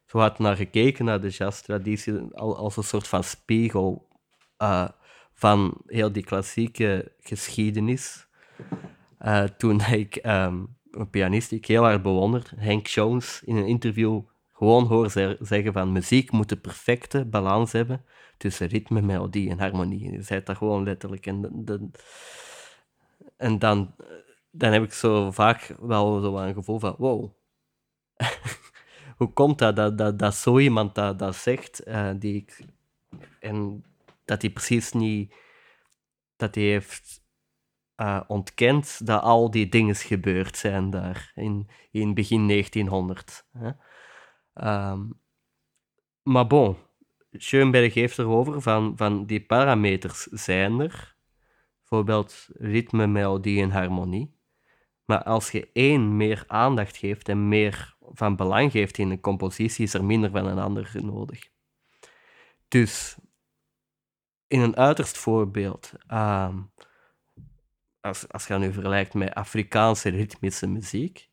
[0.06, 4.08] zo had naar gekeken, naar de jazztraditie, al, als een soort van spiegel
[4.58, 4.88] eh,
[5.34, 8.28] van heel die klassieke geschiedenis.
[9.18, 13.66] Eh, toen ik ehm, een pianist die ik heel erg bewonder, Hank Jones, in een
[13.68, 14.22] interview
[14.53, 18.06] gewoon hoor ze- zeggen van muziek moet de perfecte balans hebben
[18.38, 20.12] tussen ritme, melodie en harmonie.
[20.12, 21.26] Je zei dat gewoon letterlijk.
[23.38, 23.95] En dan,
[24.58, 27.34] dan heb ik zo vaak wel zo een gevoel van, wow,
[29.18, 32.66] hoe komt dat, dat, dat, dat zo iemand dat, dat zegt, eh, die ik,
[33.39, 33.86] en
[34.26, 35.36] dat hij precies niet,
[36.36, 37.24] dat hij heeft
[37.95, 43.47] eh, ontkend dat al die dingen gebeurd zijn daar in, in begin 1900.
[43.51, 43.72] Hè?
[44.53, 45.01] Ehm,
[46.24, 46.78] maar bon,
[47.32, 51.16] Schoenberg heeft erover van, van die parameters zijn er.
[51.80, 54.35] Bijvoorbeeld ritme, melodie en harmonie.
[55.06, 59.84] Maar als je één meer aandacht geeft en meer van belang geeft in een compositie,
[59.84, 61.49] is er minder van een ander nodig.
[62.68, 63.18] Dus
[64.47, 66.62] in een uiterst voorbeeld, ehm,
[68.01, 71.30] als, als je nu vergelijkt met Afrikaanse ritmische muziek,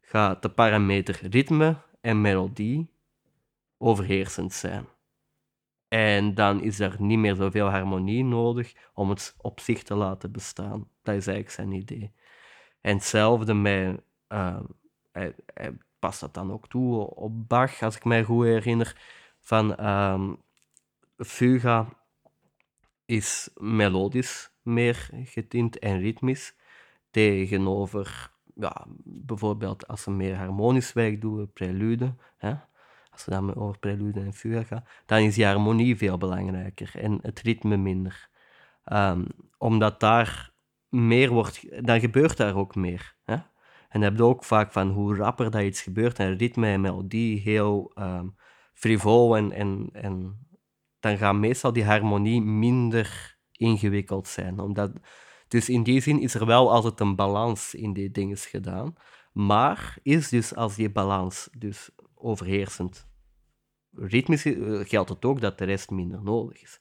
[0.00, 2.90] gaat de parameter ritme en melodie
[3.78, 4.86] overheersend zijn.
[5.88, 10.32] En dan is er niet meer zoveel harmonie nodig om het op zich te laten
[10.32, 10.88] bestaan.
[11.02, 12.12] Dat is eigenlijk zijn idee.
[12.84, 14.00] En hetzelfde met,
[15.12, 18.96] hij, hij, past dat dan ook toe op Bach, als ik mij goed herinner,
[19.40, 20.36] van um,
[21.16, 21.88] Fuga
[23.04, 26.54] is melodisch meer getint en ritmisch,
[27.10, 32.54] tegenover ja, bijvoorbeeld als ze meer harmonisch werk doen, prelude, hè,
[33.10, 37.18] als we dan over prelude en fuga gaan, dan is die harmonie veel belangrijker en
[37.22, 38.28] het ritme minder.
[38.92, 39.26] Um,
[39.58, 40.53] omdat daar
[40.94, 43.16] meer wordt, dan gebeurt daar ook meer.
[43.24, 43.34] Hè?
[43.34, 46.80] En dan heb je ook vaak van hoe rapper dat iets gebeurt en ritme en
[46.80, 48.34] melodie heel um,
[48.72, 50.38] frivol en, en, en
[51.00, 54.58] dan gaat meestal die harmonie minder ingewikkeld zijn.
[54.58, 54.92] Omdat,
[55.48, 58.94] dus in die zin is er wel altijd een balans in die dingen gedaan.
[59.32, 63.08] Maar is dus als die balans dus overheersend
[63.96, 66.80] ritmisch is, geldt het ook dat de rest minder nodig is.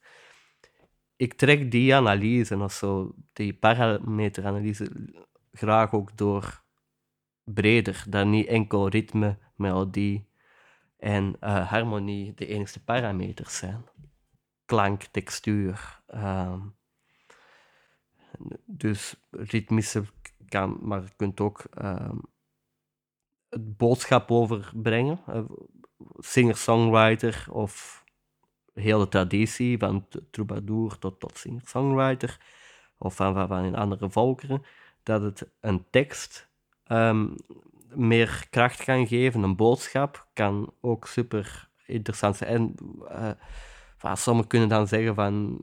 [1.16, 4.92] Ik trek die analyse, of zo, die parameteranalyse,
[5.52, 6.64] graag ook door
[7.44, 10.32] breder dan niet enkel ritme, melodie
[10.98, 13.86] en uh, harmonie de enige parameters zijn.
[14.66, 16.02] Klank, textuur.
[16.14, 16.62] Uh,
[18.66, 20.04] dus ritmische
[20.48, 22.14] kan, maar je kunt ook uh,
[23.50, 25.20] het boodschap overbrengen.
[26.18, 28.03] Singer-songwriter of
[28.74, 32.38] heel de traditie, van troubadour tot, tot singer-songwriter,
[32.98, 34.64] of van, van, van in andere volkeren,
[35.04, 36.50] dat het een tekst
[36.88, 37.36] um,
[37.96, 39.44] meer kracht kan geven.
[39.44, 42.50] Een boodschap kan ook super interessant zijn.
[42.50, 42.76] En
[44.02, 45.60] uh, sommigen kunnen dan zeggen van,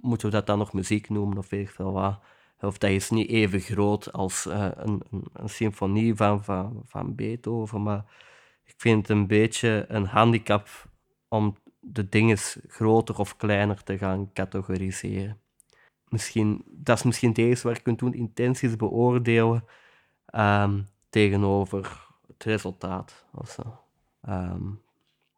[0.00, 2.20] moeten we dat dan nog muziek noemen of weet ik veel wat.
[2.60, 7.14] Of dat is niet even groot als uh, een, een, een, symfonie van, van, van
[7.14, 8.04] Beethoven, maar
[8.64, 10.68] ik vind het een beetje een handicap
[11.32, 15.40] om de dingen groter of kleiner te gaan categoriseren.
[16.08, 19.64] Misschien, dat is misschien het eerste wat je kunt doen, intenties beoordelen
[20.34, 23.24] um, tegenover het resultaat.
[23.34, 23.78] Ofzo.
[24.28, 24.80] Um,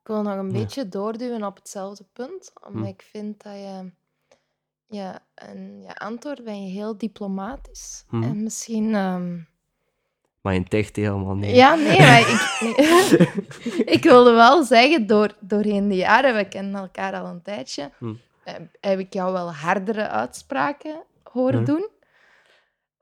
[0.00, 0.52] ik wil nog een ja.
[0.52, 2.88] beetje doorduwen op hetzelfde punt, omdat hm.
[2.88, 3.90] ik vind dat je
[4.86, 8.04] ja, en je antwoord ben je heel diplomatisch.
[8.08, 8.22] Hm.
[8.22, 8.94] En misschien...
[8.94, 9.52] Um...
[10.44, 11.56] Maar in echt helemaal niet.
[11.56, 13.84] Ja, nee, maar ik, nee.
[13.96, 18.14] ik wilde wel zeggen, door, doorheen de jaren, we kennen elkaar al een tijdje, hm.
[18.80, 21.64] heb ik jou wel hardere uitspraken horen hm.
[21.64, 21.88] doen.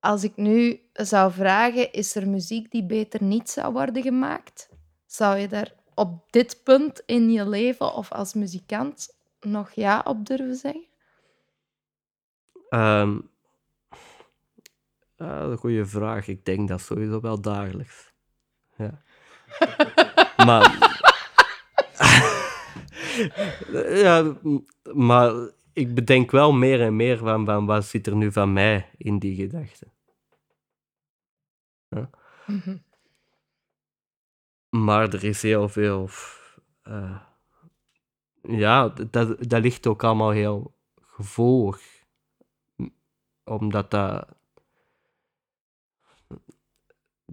[0.00, 4.68] Als ik nu zou vragen, is er muziek die beter niet zou worden gemaakt?
[5.06, 9.08] Zou je daar op dit punt in je leven of als muzikant
[9.40, 10.86] nog ja op durven zeggen?
[12.70, 13.30] Um,
[15.16, 16.28] uh, een goede vraag.
[16.28, 18.12] Ik denk dat sowieso wel dagelijks.
[18.76, 19.02] Ja.
[20.46, 20.90] maar.
[24.04, 24.36] ja,
[24.92, 28.90] maar ik bedenk wel meer en meer van, van wat zit er nu van mij
[28.96, 29.92] in die gedachten.
[31.88, 32.10] Ja.
[32.46, 32.82] Mm -hmm.
[34.68, 36.08] Maar er is heel veel.
[36.84, 37.20] Uh,
[38.42, 42.02] ja, dat, dat ligt ook allemaal heel gevoelig
[43.44, 44.28] omdat dat.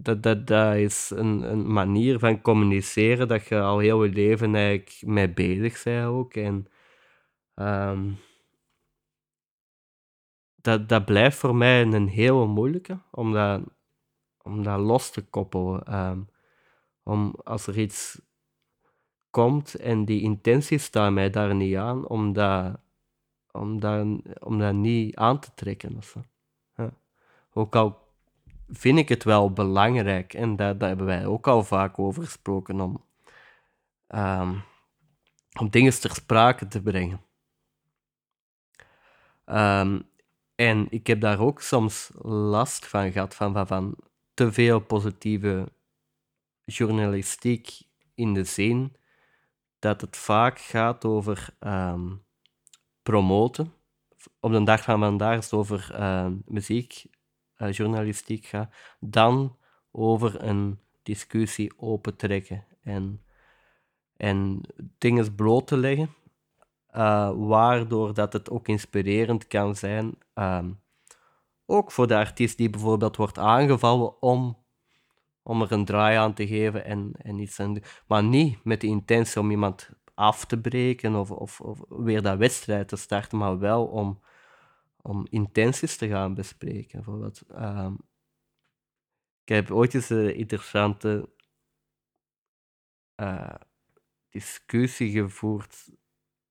[0.02, 4.54] Dat, dat, dat is een, een manier van communiceren dat je al heel je leven
[4.54, 6.34] eigenlijk mee bezig bent ook.
[6.34, 6.66] En
[7.54, 8.18] um,
[10.54, 13.62] dat, dat blijft voor mij een heel moeilijke, om dat,
[14.42, 15.94] om dat los te koppelen.
[15.94, 16.28] Um,
[17.02, 18.20] om als er iets
[19.30, 22.80] komt en die intentie staat mij daar niet aan, om dat
[23.52, 24.06] om dat,
[24.40, 25.96] om dat niet aan te trekken.
[25.96, 26.16] Of.
[27.52, 28.09] Ook al
[28.72, 32.80] vind ik het wel belangrijk, en daar, daar hebben wij ook al vaak over gesproken,
[32.80, 33.04] om,
[34.08, 34.62] um,
[35.58, 37.20] om dingen ter sprake te brengen.
[39.46, 40.08] Um,
[40.54, 43.96] en ik heb daar ook soms last van gehad, van, van, van
[44.34, 45.72] te veel positieve
[46.64, 47.80] journalistiek
[48.14, 48.96] in de zin
[49.78, 52.24] dat het vaak gaat over um,
[53.02, 53.72] promoten.
[54.40, 55.94] Op de dag van vandaag is het over
[56.44, 57.04] muziek,
[57.62, 59.56] uh, journalistiek gaat, dan
[59.90, 63.22] over een discussie opentrekken en,
[64.16, 64.60] en
[64.98, 66.14] dingen bloot te leggen,
[66.96, 70.70] uh, waardoor dat het ook inspirerend kan zijn, ehm,
[71.66, 74.58] ook voor de artiest die bijvoorbeeld wordt aangevallen om,
[75.42, 78.86] om er een draai aan te geven en, en iets aan maar niet met de
[78.86, 83.58] intentie om iemand af te breken of, of, of weer dat wedstrijd te starten, maar
[83.58, 84.20] wel om,
[85.02, 86.98] om intenties te gaan bespreken.
[86.98, 87.94] Bijvoorbeeld, ehm,
[89.42, 91.28] ik heb ooit eens een interessante
[93.16, 93.54] uh,
[94.28, 95.90] discussie gevoerd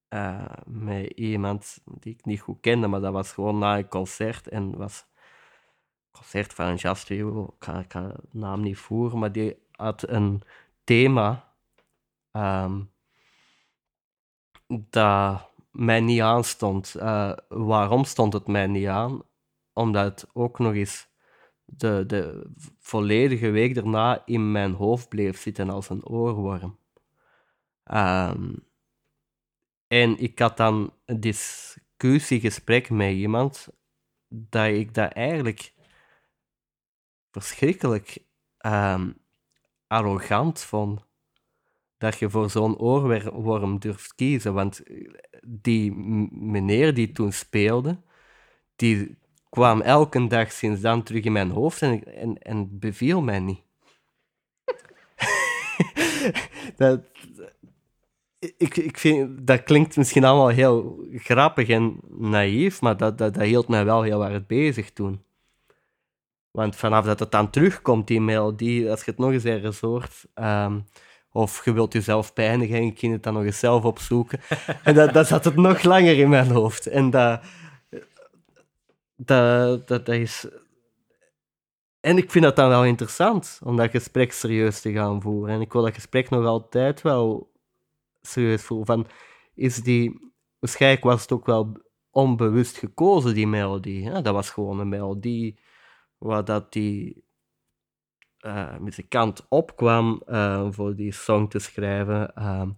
[0.09, 4.47] uh, met iemand die ik niet goed kende, maar dat was gewoon na een concert
[4.47, 5.05] en was
[6.11, 10.41] concert van een jazztrio, ik ga, ik de naam niet voeren, maar die had een
[10.83, 11.53] thema
[12.31, 12.91] um,
[14.67, 16.95] dat mij niet aanstond.
[16.97, 19.21] Uh, waarom stond het mij niet aan?
[19.73, 21.07] Omdat het ook nog eens
[21.65, 26.79] de, de volledige week daarna in mijn hoofd bleef zitten als een oorworm.
[27.83, 28.67] Um,
[29.87, 33.67] en ik had dan een discussiegesprek met iemand
[34.27, 35.73] dat ik dat eigenlijk
[37.31, 38.17] verschrikkelijk
[38.65, 39.21] um,
[39.87, 41.07] arrogant vond.
[41.99, 44.53] Dat je voor zo'n oorworm durft kiezen.
[44.53, 44.83] Want
[45.47, 45.91] die
[46.31, 47.97] meneer die toen speelde,
[48.75, 49.17] die
[49.49, 53.61] kwam elke dag sinds dan terug in mijn hoofd en, en, en beviel mij niet.
[56.77, 57.01] dat,
[58.39, 63.43] ik, ik vind, dat klinkt misschien allemaal heel grappig en naïef, maar dat, dat, dat
[63.43, 65.23] hield mij wel heel erg bezig toen.
[66.51, 70.25] Want vanaf dat het dan terugkomt, die melodie, als je het nog eens ergens hoort,
[70.35, 70.85] um,
[71.31, 74.39] of je wilt jezelf pijnigen en je kunt dan nog eens zelf opzoeken,
[74.83, 76.87] en dat, dat zat het nog langer in mijn hoofd.
[76.87, 77.41] En dat,
[79.15, 80.47] dat, dat, dat is...
[81.99, 85.55] En ik vind dat dan wel interessant, om dat gesprek serieus te gaan voeren.
[85.55, 87.51] En ik wil dat gesprek nog altijd wel
[88.21, 88.85] serieus voelen.
[88.85, 89.07] Van,
[89.53, 90.27] is die...
[90.59, 91.77] Waarschijnlijk was het ook wel
[92.11, 94.01] onbewust gekozen, die melodie.
[94.01, 95.59] Ja, dat was gewoon een melodie
[96.17, 97.23] waar dat die
[98.41, 102.31] uh, muzikant opkwam uh, voor die song te schrijven.
[102.37, 102.69] Uh,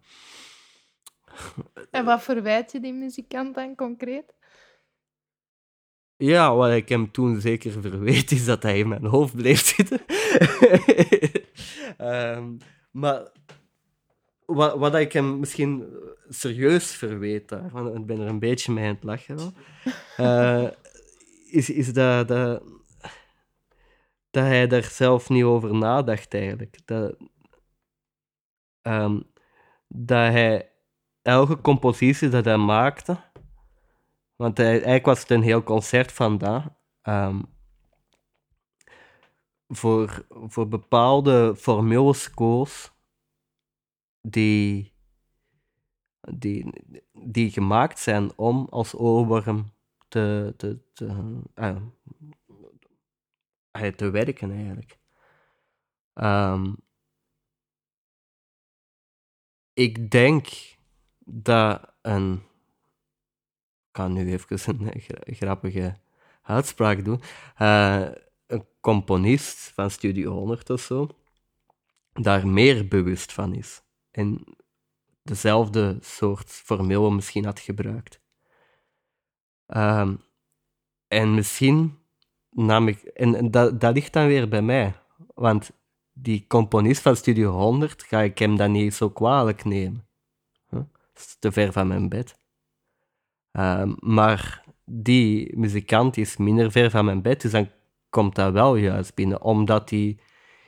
[1.91, 4.33] en wat verwijt je die muzikant dan concreet?
[6.17, 10.01] Ja, wat ik hem toen zeker verweet, is dat hij in mijn hoofd bleef zitten.
[12.37, 12.57] um,
[13.01, 13.31] maar
[14.45, 15.85] wat, wat ik hem misschien
[16.29, 17.51] serieus verweet
[17.95, 19.53] ik ben er een beetje mee aan het lachen wel,
[20.17, 20.69] uh,
[21.57, 22.63] is, is dat, dat,
[24.31, 26.77] dat hij daar zelf niet over nadacht eigenlijk.
[26.85, 27.15] Dat,
[28.81, 29.31] um,
[29.87, 30.71] dat hij
[31.21, 33.17] elke compositie dat hij maakte,
[34.35, 36.67] want hij, eigenlijk was het een heel concert vandaag,
[37.03, 37.45] um,
[39.67, 42.91] voor, voor bepaalde formules koos
[44.21, 44.93] die,
[46.21, 46.73] die,
[47.11, 49.71] die gemaakt zijn om als oorworm
[50.07, 51.05] te, te, te,
[51.55, 51.75] uh,
[53.71, 54.99] te werken eigenlijk.
[56.13, 56.75] Um,
[59.73, 60.47] ik denk
[61.19, 62.33] dat een.
[62.33, 65.01] Ik kan nu even een
[65.35, 65.97] grappige
[66.41, 67.21] uitspraak doen.
[67.61, 68.09] Uh,
[68.47, 71.09] een componist van Studio 100 of zo,
[72.13, 73.81] daar meer bewust van is.
[74.11, 74.43] En
[75.23, 78.21] dezelfde soort formule misschien had gebruikt.
[79.67, 80.21] Um,
[81.07, 82.00] en misschien
[82.51, 82.97] nam ik...
[82.97, 84.93] En, dat, ligt dan weer bij mij.
[85.33, 85.71] Want
[86.13, 90.05] die componist van Studio 100 ga ik hem dan niet zo kwalijk nemen.
[90.69, 92.39] Dat is te ver van mijn bed.
[93.51, 97.69] Um, maar die muzikant is minder ver van mijn bed, dus dan
[98.09, 100.17] komt dat wel juist binnen, omdat hij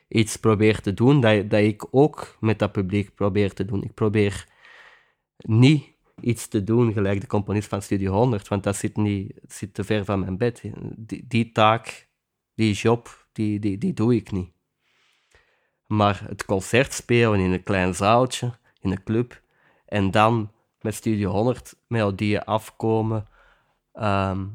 [0.07, 3.83] iets probeert te doen dat, dat ik ook met dat publiek probeer te doen.
[3.83, 4.47] Ik probeer
[5.37, 5.92] niet
[6.23, 9.83] iets te doen, gelijk de componist van Studio 100, want dat zit, niet, zit te
[9.83, 10.63] ver van mijn bed.
[11.23, 12.09] Die, taak,
[12.55, 14.51] die job, die, die, die doe ik niet.
[15.87, 19.41] Maar het concert spelen in een klein zaaltje, in een club,
[19.85, 20.51] en dan
[20.81, 23.27] met Studio 100 melodieën afkomen,
[23.93, 24.51] um,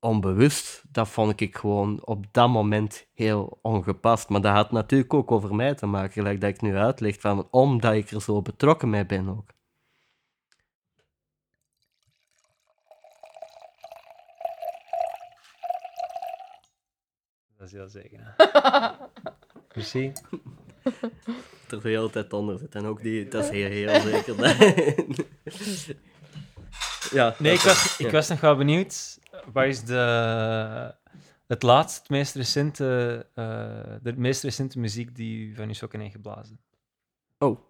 [0.00, 4.28] onbewust, dat vond ik gewoon op dat moment heel ongepast.
[4.28, 7.48] Maar dat had natuurlijk ook over mij te maken, gelijk dat ik nu uitleg, van,
[7.50, 9.54] omdat ik er zo betrokken mee ben ook.
[17.66, 18.34] Dat is heel zeker.
[19.74, 20.12] Merci.
[21.68, 22.74] Er de hele tijd onder zit.
[22.74, 24.36] En ook die, dat is heel, heel zeker.
[27.18, 29.18] ja, nee, ik was, ik was nog wel benieuwd.
[29.52, 30.94] Wat is de,
[31.46, 36.14] het laatste, het meest recente, uh, de meest recente muziek die van je sokken heeft
[36.14, 36.60] geblazen?
[37.38, 37.60] Oh,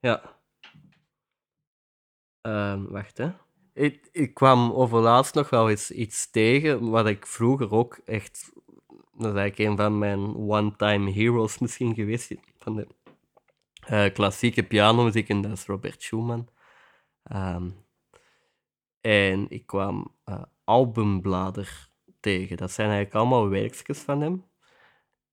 [0.00, 0.22] ja.
[2.42, 3.32] Um, wacht, hè.
[3.72, 8.52] Ik, ik kwam overlaatst nog wel eens iets tegen, wat ik vroeger ook echt
[9.16, 12.34] dat is eigenlijk een van mijn one-time heroes misschien geweest.
[12.58, 12.86] Van de
[13.90, 16.48] uh, klassieke pianomuziek en dat is Robert Schumann.
[17.22, 17.70] Ehm,
[19.00, 21.88] en ik kwam uh, Albumblader
[22.20, 22.56] tegen.
[22.56, 24.44] Dat zijn eigenlijk allemaal werkjes van hem,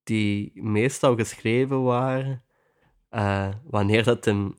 [0.04, 2.44] die meestal geschreven waren
[3.12, 4.56] uh, wanneer dat hem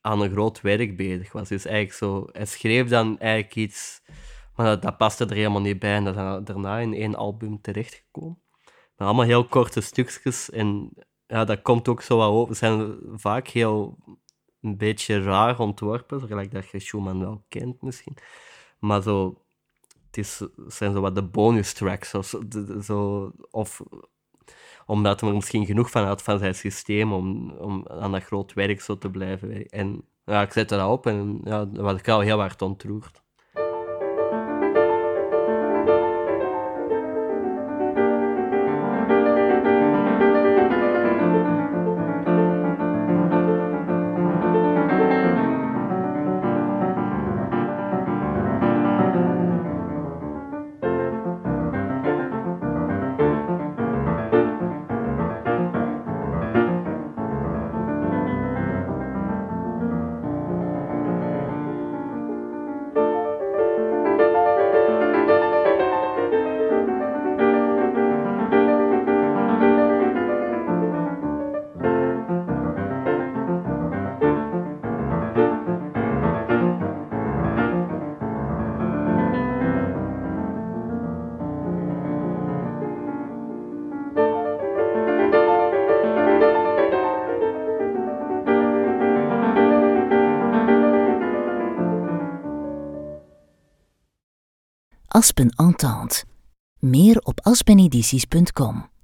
[0.00, 1.48] aan een groot werk bezig was.
[1.48, 4.02] Dus eigenlijk zo, hij schreef dan eigenlijk iets,
[4.54, 7.60] maar dat, dat paste er helemaal niet bij en dat is daarna in één album
[7.60, 8.44] terechtgekomen.
[8.96, 10.92] Maar allemaal heel korte stukjes en
[11.26, 12.56] ja, dat komt ook zo wel over.
[12.56, 13.98] Zijn vaak heel
[14.60, 18.16] een beetje raar ontworpen, gelijk dat je Schumann wel kent misschien.
[18.78, 19.44] Maar zo,
[20.06, 22.34] het is, zijn zo wat de bonus tracks of
[22.82, 23.82] zo, of
[24.86, 28.80] omdat er misschien genoeg van had van zijn systeem om, om aan dat groot werk
[28.80, 29.66] zo te blijven.
[29.66, 33.24] En ja, ik zette dat op en ja, dat was ik al heel hard ontroerd.
[95.16, 96.24] Aspen Entente.
[96.78, 98.95] Meer op aspenedities.com.